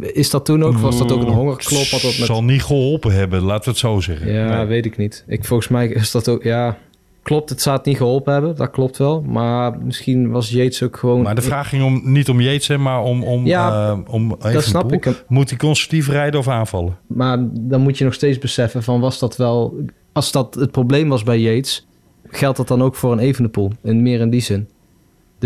[0.00, 0.78] is dat toen ook?
[0.78, 1.86] Was dat ook een hongerklop?
[1.86, 2.26] Had dat met...
[2.26, 4.32] Zal niet geholpen hebben, laten we het zo zeggen.
[4.32, 4.66] Ja, Nee.
[4.66, 5.24] weet ik niet.
[5.26, 6.42] Ik, volgens mij is dat ook...
[6.42, 6.76] Ja,
[7.22, 8.56] klopt, het zou het niet geholpen hebben.
[8.56, 9.22] Dat klopt wel.
[9.22, 11.22] Maar misschien was Yates ook gewoon...
[11.22, 14.36] Maar de vraag ging om, niet om Yates, hè, maar om, om, Ja, eh, om
[14.38, 15.24] dat snap ik.
[15.28, 16.96] Moet hij conservatief rijden of aanvallen?
[17.06, 19.74] Maar dan moet je nog steeds beseffen van was dat wel...
[20.12, 21.86] Als dat het probleem was bij Yates,
[22.30, 23.70] geldt dat dan ook voor een Evenepoel.
[23.82, 24.68] En meer in die zin.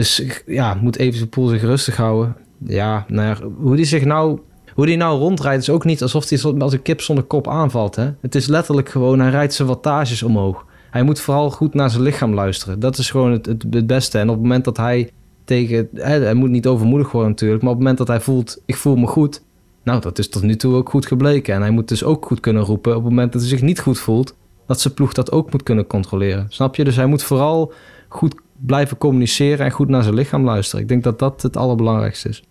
[0.01, 2.37] Dus ja, moet Evenepoel zich rustig houden.
[2.65, 4.41] Ja, nou hoe die zich nou...
[4.75, 7.97] Hoe die nou rondrijdt is ook niet alsof hij als een kip zonder kop aanvalt.
[7.97, 8.11] Hè?
[8.21, 10.67] Het is letterlijk gewoon, hij rijdt zijn wattages omhoog.
[10.91, 12.81] Hij moet vooral goed naar zijn lichaam luisteren.
[12.81, 14.19] Dat is gewoon het, het, het beste.
[14.19, 15.11] En op het moment dat hij
[15.45, 15.89] tegen...
[15.95, 17.63] Hè, hij moet niet overmoedig worden natuurlijk.
[17.63, 19.43] Maar op het moment dat hij voelt, ik voel me goed...
[19.83, 21.55] Nou, dat is tot nu toe ook goed gebleken.
[21.55, 23.81] En hij moet dus ook goed kunnen roepen op het moment dat hij zich niet
[23.81, 24.35] goed voelt.
[24.67, 26.47] dat zijn ploeg dat ook moet kunnen controleren.
[26.49, 26.85] Snap je?
[26.85, 27.73] Dus hij moet vooral
[28.09, 28.35] goed
[28.67, 30.83] blijven communiceren en goed naar zijn lichaam luisteren.
[30.83, 32.43] Ik denk dat dat het allerbelangrijkste is.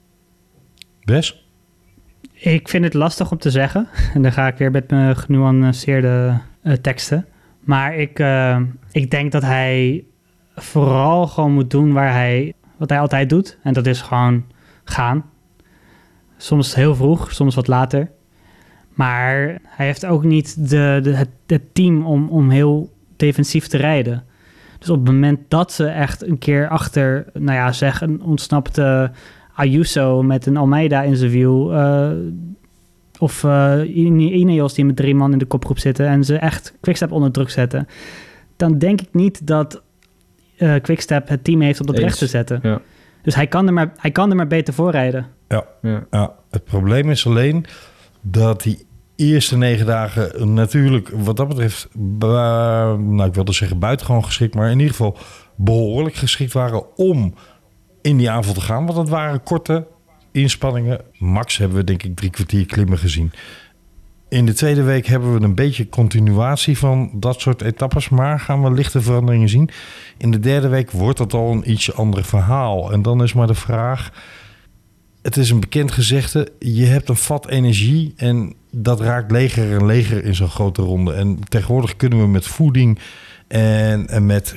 [1.04, 1.48] Bes?
[2.34, 3.88] Ik vind het lastig om te zeggen.
[4.14, 7.26] En dan ga ik weer met mijn genuanceerde eh, teksten.
[7.60, 8.60] Maar ik, eh,
[8.92, 10.04] ik denk dat hij
[10.56, 13.58] vooral gewoon moet doen waar hij, wat hij altijd doet.
[13.64, 14.46] En dat is gewoon
[14.84, 15.26] gaan.
[16.38, 18.12] Soms heel vroeg, soms wat later.
[18.94, 23.78] Maar hij heeft ook niet de, de, het, het team om, om heel defensief te
[23.78, 24.24] rijden.
[24.80, 29.12] Dus op het moment dat ze echt een keer achter, nou ja, zeg een ontsnapte
[29.54, 31.74] Ayuso met een Almeida in zijn wiel.
[31.74, 32.12] eh,
[33.20, 37.12] of eh, Ineos die met drie man in de kopgroep zitten en ze echt Quickstep
[37.12, 37.88] onder druk zetten.
[38.56, 39.82] Dan denk ik niet dat
[40.58, 42.04] eh Quickstep het team heeft om dat Eens.
[42.04, 42.60] recht te zetten.
[42.62, 42.82] Ja.
[43.22, 45.28] Dus hij kan, er maar, hij kan er maar beter voor rijden.
[45.48, 45.66] Ja.
[45.82, 46.06] Ja.
[46.12, 46.34] ja.
[46.50, 47.66] Het probleem is alleen
[48.22, 48.86] dat die
[49.20, 51.88] eerste negen dagen natuurlijk wat dat betreft,
[52.20, 55.18] nou ik wilde zeggen buitengewoon geschikt, maar in ieder geval
[55.56, 57.34] behoorlijk geschikt waren om
[58.02, 58.86] in die aanval te gaan.
[58.86, 59.88] Want dat waren korte
[60.32, 61.02] inspanningen.
[61.18, 63.32] Max hebben we denk ik drie kwartier klimmen gezien.
[64.30, 68.64] In de tweede week hebben we een beetje continuatie van dat soort etappes, maar gaan
[68.64, 69.70] we lichte veranderingen zien.
[70.18, 72.92] In de derde week wordt dat al een ietsje ander verhaal.
[72.92, 74.12] En dan is maar de vraag,
[75.22, 79.86] het is een bekend gezegde, je hebt een vat energie en dat raakt leger en
[79.86, 81.14] leger in zo'n grote ronde.
[81.14, 83.00] En tegenwoordig kunnen we met voeding
[83.48, 84.56] en, en met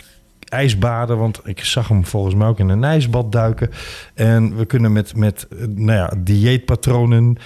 [0.49, 3.71] ijsbaden, want ik zag hem volgens mij ook in een ijsbad duiken.
[4.15, 7.37] En we kunnen met, met nou ja, dieetpatronen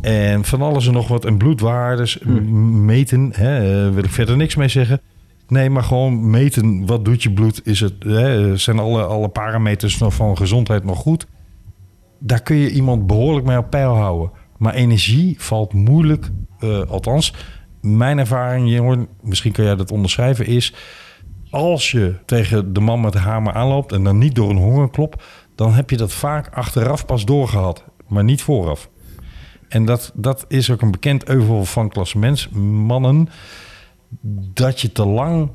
[0.00, 3.30] en van alles en nog wat en bloedwaardes m- meten.
[3.34, 5.00] Hè, eh, wil ik verder niks mee zeggen.
[5.48, 7.66] Nee, maar gewoon meten wat doet je bloed.
[7.66, 11.26] Is het, hè, zijn alle, alle parameters nog van gezondheid nog goed?
[12.26, 14.30] Daar kun je iemand behoorlijk mee op peil houden.
[14.58, 17.34] Maar energie valt moeilijk, eh, althans,
[17.80, 20.74] mijn ervaring, Jeroen, misschien kan jij dat onderschrijven, is
[21.50, 25.22] als je tegen de man met de hamer aanloopt en dan niet door een hongerklop,
[25.54, 28.90] dan heb je dat vaak achteraf pas doorgehad, maar niet vooraf.
[29.68, 33.28] En dat, dat is ook een bekend euvel van klassementsmannen,
[34.52, 35.50] dat je te lang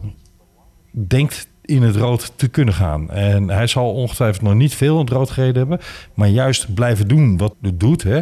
[0.91, 3.09] denkt in het rood te kunnen gaan.
[3.09, 5.79] En hij zal ongetwijfeld nog niet veel in het rood gereden hebben,
[6.13, 8.21] maar juist blijven doen wat het doet, hè,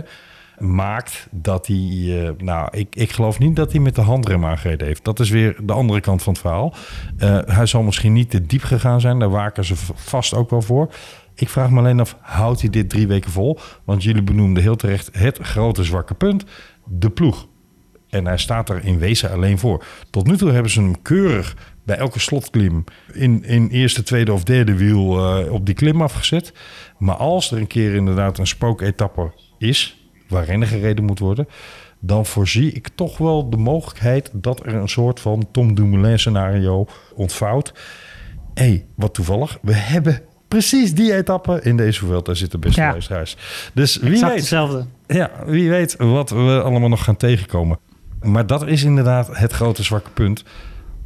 [0.57, 4.87] maakt dat hij, eh, nou, ik, ik geloof niet dat hij met de handrem aangereden
[4.87, 5.03] heeft.
[5.03, 6.73] Dat is weer de andere kant van het verhaal.
[7.17, 10.61] Eh, hij zal misschien niet te diep gegaan zijn, daar waken ze vast ook wel
[10.61, 10.93] voor.
[11.35, 13.59] Ik vraag me alleen af, houdt hij dit drie weken vol?
[13.83, 16.45] Want jullie benoemden heel terecht het grote zwakke punt,
[16.85, 17.47] de ploeg.
[18.09, 19.83] En hij staat er in wezen alleen voor.
[20.09, 21.55] Tot nu toe hebben ze hem keurig
[21.88, 22.83] bij elke slotklim
[23.13, 26.53] in, in eerste, tweede of derde wiel eh, op die klim afgezet.
[26.97, 31.47] Maar als er een keer inderdaad een spooketappe is, waarin er gereden moet worden,
[31.99, 36.85] dan voorzie ik toch wel de mogelijkheid dat er een soort van Tom Dumoulin scenario
[37.15, 37.73] ontvouwt.
[38.53, 42.91] Hé, hey, wat toevallig, we hebben precies die etappe in deze Vuelta zitten, beste Ja.
[42.91, 43.38] luisteraars.
[43.73, 44.85] Dus wie Exact weet, hetzelfde.
[45.07, 47.79] ja, wie weet wat we allemaal nog gaan tegenkomen.
[48.21, 50.43] Maar dat is inderdaad het grote zwakke punt.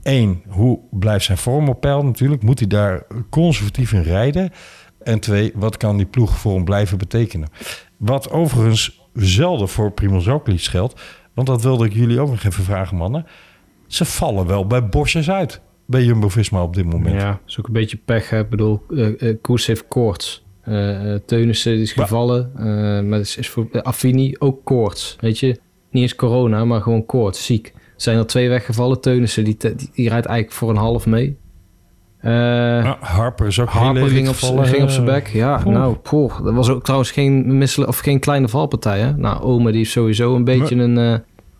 [0.04, 2.44] Eén, hoe blijft zijn vorm op peil natuurlijk?
[2.44, 4.50] Moet hij daar conservatief in rijden?
[5.04, 7.50] En twee, wat kan die ploeg voor hem blijven betekenen?
[7.98, 11.02] Wat overigens zelden voor Primoz Roglic geldt.
[11.34, 13.26] Want dat wilde ik jullie ook nog even vragen, mannen.
[13.88, 15.62] Ze vallen wel bij bosjes uit.
[15.86, 17.22] Bij Jumbo-Visma op dit moment.
[17.22, 18.30] Ja, is ook een beetje pech.
[18.30, 18.40] Hè?
[18.40, 20.46] Ik bedoel, eh eh, Koers heeft koorts.
[20.62, 22.52] Eh, Teunissen is gevallen.
[22.56, 22.64] eh,
[23.10, 25.16] maar is, is voor Affini ook koorts.
[25.20, 25.48] Weet je,
[25.92, 27.74] niet eens corona, maar gewoon koorts, ziek.
[28.02, 29.02] Zijn er twee weggevallen.
[29.02, 31.38] Teunissen, die, die, die rijdt eigenlijk voor een half mee.
[32.18, 34.90] Eh, Nou, Harper is ook Harper ging op, ging op hè?
[34.90, 35.28] zijn bek.
[35.28, 39.00] Ja, nou, poeh, dat was ook trouwens geen, missele, of geen kleine valpartij.
[39.00, 39.18] Hè?
[39.18, 41.16] Nou, Ome die is sowieso een beetje een, eh,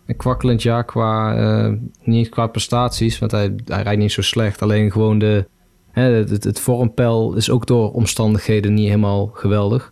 [0.06, 1.72] een kwakkelend jaar qua, eh,
[2.04, 3.18] niet qua prestaties.
[3.18, 4.62] Want hij, hij rijdt niet zo slecht.
[4.62, 5.46] Alleen gewoon de,
[5.90, 9.91] hè, het, het, het vormpeil is ook door omstandigheden niet helemaal geweldig.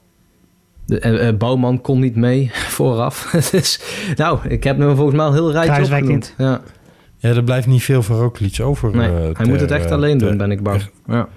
[0.91, 3.31] De, eh, eh, Bouwman kon niet mee vooraf.
[3.53, 3.81] dus,
[4.17, 6.35] nou, ik heb hem volgens mij al heel rijtje Kruiswijk opgenoemd.
[6.39, 6.61] Ja,
[7.19, 8.97] Ja, er blijft niet veel voor Roglic over.
[8.97, 10.83] nee, eh, hij ter- moet het echt alleen ter- doen, ben ik bang.
[11.07, 11.29] Ja.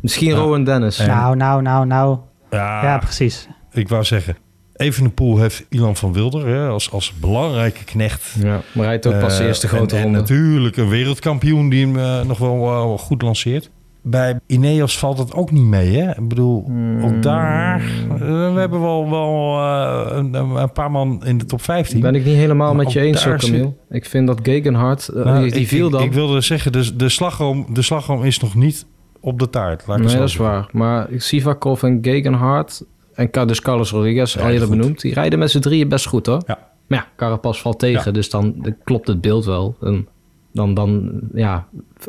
[0.00, 0.36] Misschien Ja.
[0.36, 0.98] Rowan Dennis.
[0.98, 2.18] En- Nou, nou, nou, nou.
[2.50, 3.48] Ja, Ja, precies.
[3.72, 4.36] ik wou zeggen.
[4.76, 8.34] Evenepoel heeft Ilan van Wilder hè, als, als belangrijke knecht.
[8.38, 10.18] Ja, maar hij rijdt ook pas de eerste en- grote en, ronde.
[10.18, 13.70] natuurlijk een wereldkampioen die hem nog wel goed lanceert.
[14.06, 15.96] Bij Ineos valt het ook niet mee.
[15.96, 16.10] Hè?
[16.10, 17.04] Ik bedoel, Hmm.
[17.04, 17.80] ook daar...
[18.10, 18.18] eh,
[18.54, 22.00] we hebben wel, wel eh, een, een paar man in de top 15.
[22.00, 23.72] Ben ik niet helemaal Maar met je eens, hoor, Camille.
[23.90, 26.02] Ik vind dat Gegenhard, eh, Nou, die, die ik, viel dan.
[26.02, 28.86] Ik, wilde zeggen, de, de, slagroom, de slagroom is nog niet
[29.20, 29.86] op de taart.
[29.86, 30.68] Laat ik nee, zo dat is waar.
[30.72, 32.84] Maar Sivakov en Gegenhard
[33.14, 36.42] en dus Carlos Rodriguez, al eerder benoemd, die rijden met z'n drieën best goed, hoor.
[36.46, 36.58] Ja.
[36.86, 38.10] Maar ja, Carapaz valt tegen, Ja.
[38.10, 39.76] dus dan klopt het beeld wel.
[39.80, 40.08] En
[40.54, 41.66] dan, dan ja,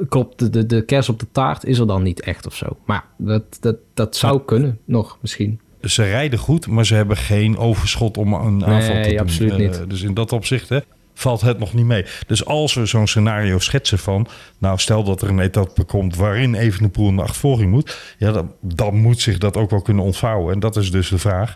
[0.10, 2.78] klopt de, de, de kers op de taart is er dan niet echt of zo.
[2.86, 5.60] Maar dat, dat, dat zou kunnen, nog misschien.
[5.82, 9.20] Ze rijden goed, maar ze hebben geen overschot om een aanval te doen.
[9.20, 9.90] absoluut Eh, niet.
[9.90, 10.80] dus in dat opzicht hè,
[11.14, 12.06] valt het nog niet mee.
[12.28, 14.28] Dus als we zo'n scenario schetsen van...
[14.58, 18.16] nou, stel dat er een etappe komt waarin Evenepoel in de achtervolging moet...
[18.18, 20.54] ja, dan, dan moet zich dat ook wel kunnen ontvouwen.
[20.54, 21.56] En dat is dus de vraag.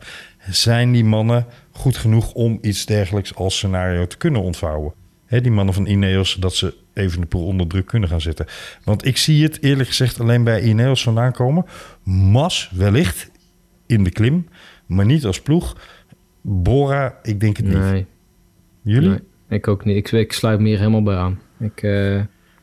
[0.49, 4.93] Zijn die mannen goed genoeg om iets dergelijks als scenario te kunnen ontvouwen?
[5.25, 8.45] Hè, die mannen van Ineos, dat ze Evenepoel onder druk kunnen gaan zetten.
[8.83, 11.65] Want ik zie het eerlijk gezegd alleen bij Ineos vandaan komen.
[12.03, 13.31] Mas wellicht
[13.85, 14.47] in de klim,
[14.85, 15.77] maar niet als ploeg.
[16.41, 17.77] Bora, ik denk het niet.
[17.77, 18.05] Nee,
[18.81, 19.09] Jullie?
[19.09, 19.19] nee,
[19.49, 19.95] ik ook niet.
[19.95, 21.39] Ik, ik sluit me hier helemaal bij aan.
[21.59, 22.17] Ik, eh,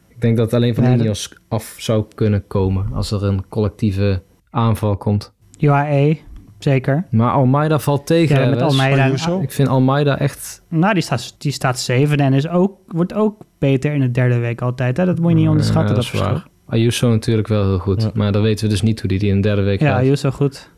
[0.09, 3.24] ik denk dat het alleen van Ja, dat- Ineos af zou kunnen komen als er
[3.24, 5.33] een collectieve aanval komt.
[5.59, 6.18] UAE,
[6.59, 7.05] zeker.
[7.11, 8.41] Maar Almeida valt tegen.
[8.41, 8.63] Ja, met?
[8.63, 9.05] Almeida.
[9.05, 9.41] Ayuso?
[9.41, 10.63] Ik vind Almeida echt...
[10.69, 14.39] Nou, die staat, die staat zevende en is ook, wordt ook beter in de derde
[14.39, 14.97] week altijd.
[14.97, 15.05] Hè?
[15.05, 16.29] Dat moet je niet onderschatten, Ja, dat, verschil.
[16.31, 16.47] waar.
[16.69, 18.03] Ayuso natuurlijk wel heel goed.
[18.03, 18.11] Ja.
[18.15, 19.99] Maar dan weten we dus niet hoe die, die in de derde week Ja, gaat.
[20.01, 20.71] Ayuso goed.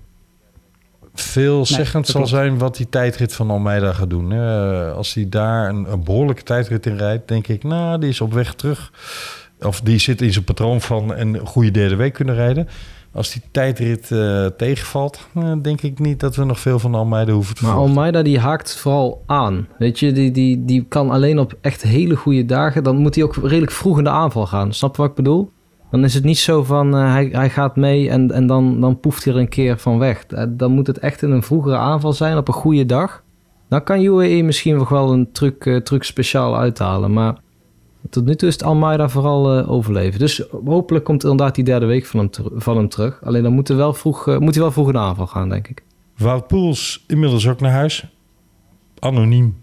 [1.14, 2.37] Veelzeggend Nee, dat zal klopt.
[2.37, 4.31] zijn wat die tijdrit van Almeida gaat doen.
[4.31, 4.91] hè.
[4.93, 8.33] Als hij daar een, een behoorlijke tijdrit in rijdt, denk ik, nou, die is op
[8.33, 8.93] weg terug.
[9.61, 12.68] Of die zit in zijn patroon van een goede derde week kunnen rijden.
[13.12, 17.32] Als die tijdrit eh, tegenvalt, eh, denk ik niet dat we nog veel van Almeida
[17.32, 17.96] hoeven te Maar verwachten.
[17.96, 19.68] Almeida die haakt vooral aan.
[19.78, 22.82] Weet je, die, die, die kan alleen op echt hele goede dagen.
[22.82, 24.72] Dan moet hij ook redelijk vroeg in de aanval gaan.
[24.72, 25.50] Snap je wat ik bedoel?
[25.90, 29.00] Dan is het niet zo van eh, hij, hij gaat mee en, en dan, dan
[29.00, 30.26] poeft hij er een keer van weg.
[30.48, 33.22] Dan moet het echt in een vroegere aanval zijn op een goede dag.
[33.68, 37.12] Dan kan UAE misschien nog wel een truc, truc speciaal uithalen.
[37.12, 37.36] Maar
[38.11, 40.18] tot nu toe is het Almeida vooral eh, overleven.
[40.18, 43.24] Dus hopelijk komt inderdaad die derde week van hem, ter- van hem terug.
[43.24, 45.49] Alleen dan moet hij wel vroeg, eh, moet hij wel vroeg in de aanval gaan,
[45.49, 45.82] denk ik.
[46.16, 48.07] Wout Poels inmiddels ook naar huis.
[48.99, 49.57] Anoniem,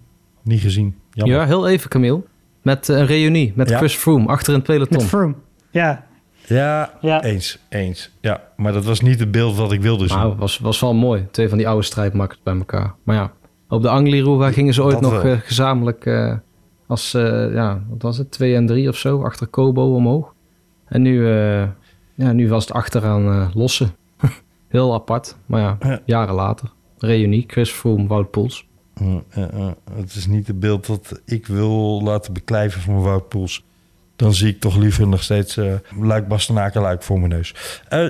[0.44, 0.96] niet gezien.
[1.12, 1.38] Jammer.
[1.38, 2.22] Ja, heel even, Camille.
[2.62, 3.78] Met eh, een reunie met Ja.
[3.78, 4.98] Chris Froome achter in het peloton.
[4.98, 5.34] Met Froome.
[5.72, 6.06] Ja,
[6.48, 7.24] Ja, Ja.
[7.24, 8.12] eens, eens.
[8.22, 10.18] Ja, maar dat was niet het beeld wat ik wilde zien.
[10.18, 11.28] Nou, was, was wel mooi.
[11.32, 12.94] Twee van die oude strijdmakkers bij elkaar.
[13.04, 13.32] Maar ja,
[13.70, 16.34] op de Angliru gingen ze ooit Dat nog gezamenlijk eh,
[16.88, 20.34] als, eh, ja, wat was het, twee en drie of zo, achter Kobo omhoog.
[20.86, 21.68] En nu, eh,
[22.16, 23.96] ja, nu was het achteraan eh lossen.
[24.68, 26.02] Heel apart, maar ja, Ja.
[26.06, 26.72] jaren later.
[26.98, 28.68] Reunie, Chris Froome, Wout Poels.
[29.02, 33.30] Uh, uh, uh, het is niet het beeld dat ik wil laten beklijven van Wout
[33.30, 33.64] Poels.
[34.16, 35.60] Dan zie ik toch liever nog steeds
[36.00, 37.56] Luik Bastenaken Luik voor mijn neus.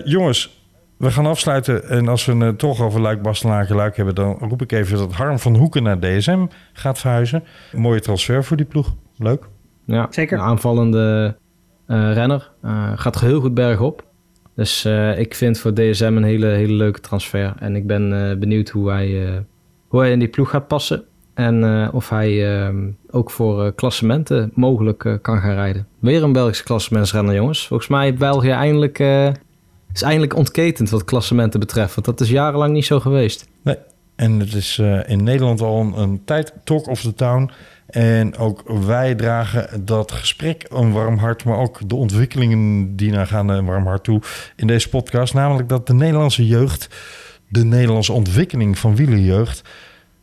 [0.04, 0.65] Jongens,
[0.98, 1.90] we gaan afsluiten.
[1.90, 4.16] En als we het toch over Luik Bastenaken Luik hebben...
[4.16, 7.44] dan roep ik even dat Harm van Hoeken naar DSM gaat verhuizen.
[7.72, 8.96] Een mooie transfer voor die ploeg.
[9.18, 9.44] Leuk.
[9.86, 10.38] Ja, Zeker.
[10.38, 11.36] Een aanvallende
[11.88, 12.52] eh, renner.
[12.62, 14.04] Eh, gaat heel goed bergop.
[14.56, 17.54] Dus eh, ik vind voor DSM een hele, hele leuke transfer.
[17.60, 19.34] En ik ben eh, benieuwd hoe hij, eh,
[19.88, 21.04] hoe hij in die ploeg gaat passen.
[21.34, 22.74] En eh, of hij eh,
[23.12, 25.88] ook voor eh, klassementen mogelijk eh, kan gaan rijden.
[26.00, 27.68] Weer een Belgische klassementsrenner, jongens.
[27.68, 29.28] Volgens mij heeft België eindelijk, eh,
[29.96, 31.96] is eindelijk ontketend wat klassementen betreft.
[31.96, 33.48] Want dat is jarenlang niet zo geweest.
[33.64, 33.78] Nee.
[34.16, 37.52] En het is uh, in Nederland al een, een tijd talk of the town.
[37.86, 43.28] En ook wij dragen dat gesprek een warm hart, maar ook de ontwikkelingen die naar
[43.28, 44.22] gaan een warm hart toe
[44.56, 45.34] in deze podcast.
[45.34, 46.90] Namelijk dat de Nederlandse jeugd,
[47.48, 49.62] de Nederlandse ontwikkeling van wielerjeugd,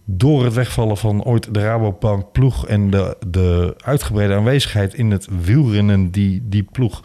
[0.05, 5.29] door het wegvallen van ooit de Rabobank ploeg en de, de uitgebreide aanwezigheid in het
[5.45, 7.03] wielrennen die die ploeg,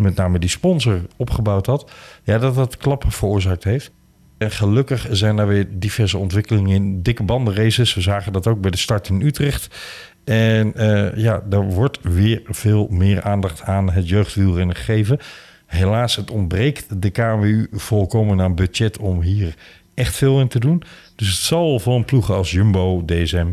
[0.00, 1.90] met name die sponsor, opgebouwd had,
[2.24, 3.92] ja, dat dat klappen veroorzaakt heeft.
[4.38, 7.94] En gelukkig zijn er weer diverse ontwikkelingen in dikke bandenraces.
[7.94, 9.76] We zagen dat ook bij de start in Utrecht.
[10.24, 15.18] En uh, ja, er wordt weer veel meer aandacht aan het jeugdwielrennen gegeven.
[15.66, 19.54] Helaas, het ontbreekt de KMU volkomen aan budget om hier
[19.94, 20.82] echt veel in te doen.
[21.16, 23.48] Dus het zal van ploegen als Jumbo, DSM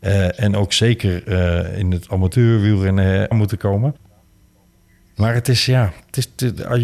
[0.00, 3.94] uh, en ook zeker uh, in het amateurwielrennen moeten komen.
[5.16, 6.28] Maar het is ja, het is,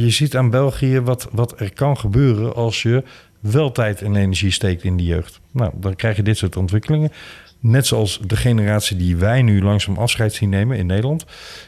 [0.01, 3.03] je ziet aan België wat, wat er kan gebeuren als je
[3.41, 5.41] wel tijd en energie steekt in die jeugd.
[5.51, 7.13] Nou, dan krijg je dit soort ontwikkelingen.
[7.61, 11.27] Net zoals de generatie die wij nu langzaam afscheid zien nemen in Nederland.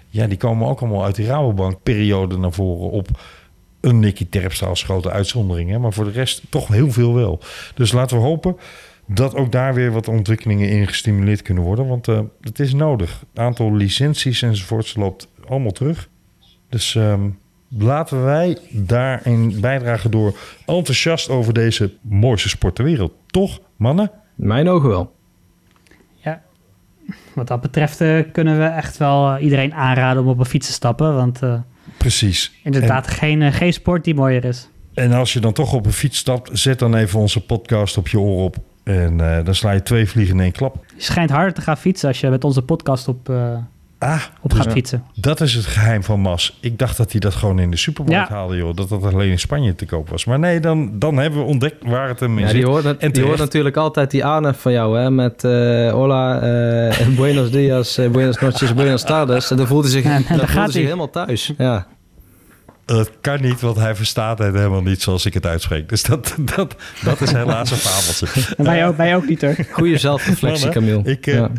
[0.09, 3.09] Ja, die komen ook allemaal uit die Rabobank-periode naar voren op
[3.81, 5.71] een Nicky Terpstra als grote uitzondering.
[5.71, 5.79] Hè?
[5.79, 7.41] Maar voor de rest toch heel veel wel.
[7.75, 8.57] Dus laten we hopen
[9.07, 11.87] dat ook daar weer wat ontwikkelingen in gestimuleerd kunnen worden.
[11.87, 13.21] Want uh, het is nodig.
[13.31, 16.09] Het aantal licenties enzovoorts loopt allemaal terug.
[16.69, 17.39] Dus um,
[17.69, 23.13] laten wij daarin bijdragen door enthousiast over deze mooiste sport ter wereld.
[23.27, 24.11] Toch, mannen?
[24.35, 25.15] Mijn ogen wel.
[26.17, 26.43] Ja,
[27.35, 30.67] wat dat betreft uh, kunnen we echt wel uh, iedereen aanraden om op een fiets
[30.67, 31.15] te stappen.
[31.15, 31.61] Want uh,
[31.97, 32.53] Precies.
[32.63, 34.69] inderdaad en, geen, geen sport die mooier is.
[34.95, 38.09] En als je dan toch op een fiets stapt, zet dan even onze podcast op
[38.09, 38.57] je oor op.
[38.85, 40.85] En dan sla je twee vliegen in één klap.
[40.97, 43.33] Je schijnt harder te gaan fietsen als je met onze podcast op,
[43.99, 45.05] Ah, op dus gaat fietsen.
[45.15, 46.59] dat is het geheim van Mas.
[46.61, 48.35] Ik dacht dat hij dat gewoon in de supermarkt Ja.
[48.35, 48.75] haalde, joh.
[48.77, 50.25] Dat dat alleen in Spanje te koop was.
[50.25, 52.57] Maar nee, dan, dan hebben we ontdekt waar het hem in Ja, zit.
[52.57, 55.11] die hoort, En die hoort natuurlijk altijd die aanhef van jou, hè?
[55.11, 56.41] Met eh, hola,
[56.89, 59.51] eh, buenos dias, eh, buenas noches, buenas tardes.
[59.51, 61.53] En dan voelt hij zich, Ja, dan daar voelt gaat hij zich helemaal thuis.
[61.59, 61.87] Ja.
[62.85, 65.89] Dat kan niet, want hij verstaat het helemaal niet zoals ik het uitspreek.
[65.89, 66.75] Dus dat, dat,
[67.05, 68.55] dat is helaas een fabeltje.
[68.57, 69.57] En wij ook, wij ook niet hoor.
[69.71, 70.69] Goede zelfreflectie?
[70.69, 71.03] Camille.
[71.05, 71.51] Ik, ja.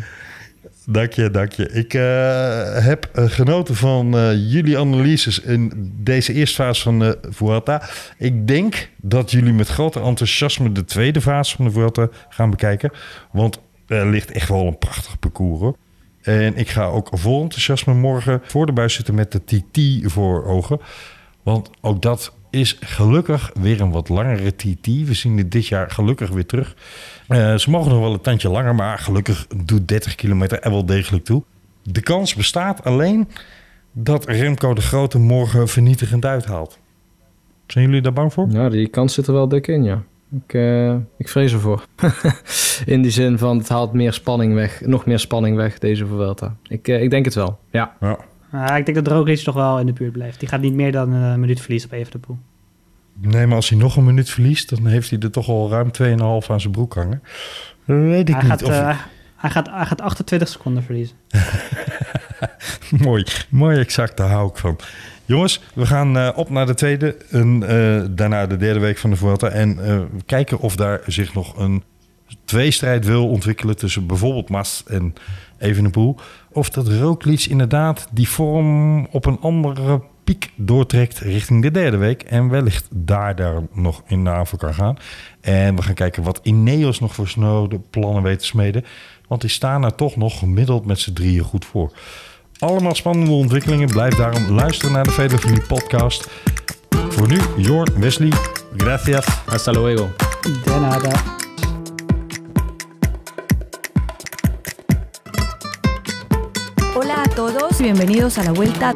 [0.90, 1.68] Dank je, dank je.
[1.68, 7.18] Ik eh, heb eh, genoten van eh, jullie analyses in deze eerste fase van de
[7.28, 7.82] Vuelta.
[8.18, 12.90] Ik denk dat jullie met grote enthousiasme de tweede fase van de Vuelta gaan bekijken.
[13.32, 15.76] Want er ligt echt wel een prachtig parcours.
[16.22, 20.44] En ik ga ook vol enthousiasme morgen voor de buis zitten met de TT voor
[20.44, 20.80] ogen.
[21.42, 24.86] Want ook dat is gelukkig weer een wat langere TT.
[24.86, 26.76] We zien het dit jaar gelukkig weer terug.
[27.28, 30.86] Eh, ze mogen nog wel een tandje langer, maar gelukkig doet 30 kilometer er wel
[30.86, 31.42] degelijk toe.
[31.82, 33.28] De kans bestaat alleen
[33.92, 36.78] dat Remco de Grote morgen vernietigend uithaalt.
[37.66, 38.48] Zijn jullie daar bang voor?
[38.50, 40.02] ja, die kans zit er wel dik in, ja.
[40.32, 41.84] Ik, eh, ik vrees ervoor.
[42.86, 44.80] in die zin van, het haalt meer spanning weg.
[44.80, 46.56] Nog meer spanning weg, deze Vuelta.
[46.68, 47.96] Ik, eh, ik denk het wel, ja.
[48.00, 48.18] Ja.
[48.50, 50.40] Maar ik denk dat Roglic toch wel in de buurt blijft.
[50.40, 52.38] Die gaat niet meer dan een minuut verliezen op Evenepoel.
[53.20, 55.90] Nee, maar als hij nog een minuut verliest, dan heeft hij er toch al ruim
[56.42, 57.22] 2,5 aan zijn broek hangen.
[57.84, 58.50] Weet ik Hij niet.
[58.52, 58.98] gaat, of- eh,
[59.36, 61.16] hij, gaat, hij gaat 28 seconden verliezen.
[63.04, 64.78] mooi, mooi exact, daar hou ik van.
[65.24, 69.10] Jongens, we gaan eh, op naar de tweede en eh, daarna de derde week van
[69.10, 69.48] de Vuelta.
[69.48, 71.82] En eh, kijken of daar zich nog een
[72.44, 75.14] tweestrijd wil ontwikkelen tussen bijvoorbeeld Mas en
[75.58, 76.16] Evenepoel.
[76.52, 82.22] Of dat Roglic inderdaad die vorm op een andere piek doortrekt richting de derde week.
[82.22, 84.96] En wellicht daar, daar nog in de aanval kan gaan.
[85.40, 88.84] En we gaan kijken wat Ineos nog voor snode plannen weet te smeden.
[89.28, 91.92] Want die staan er toch nog gemiddeld met z'n drieën goed voor.
[92.58, 93.88] Allemaal spannende ontwikkelingen.
[93.88, 96.28] Blijf daarom luisteren naar de Velofilie podcast.
[96.90, 98.32] Voor nu, Jorn, Wesley,
[98.76, 99.26] gracias.
[99.46, 100.10] Hasta luego.
[100.40, 101.48] De nada.
[107.02, 108.94] Hola a todos y bienvenidos a la vuelta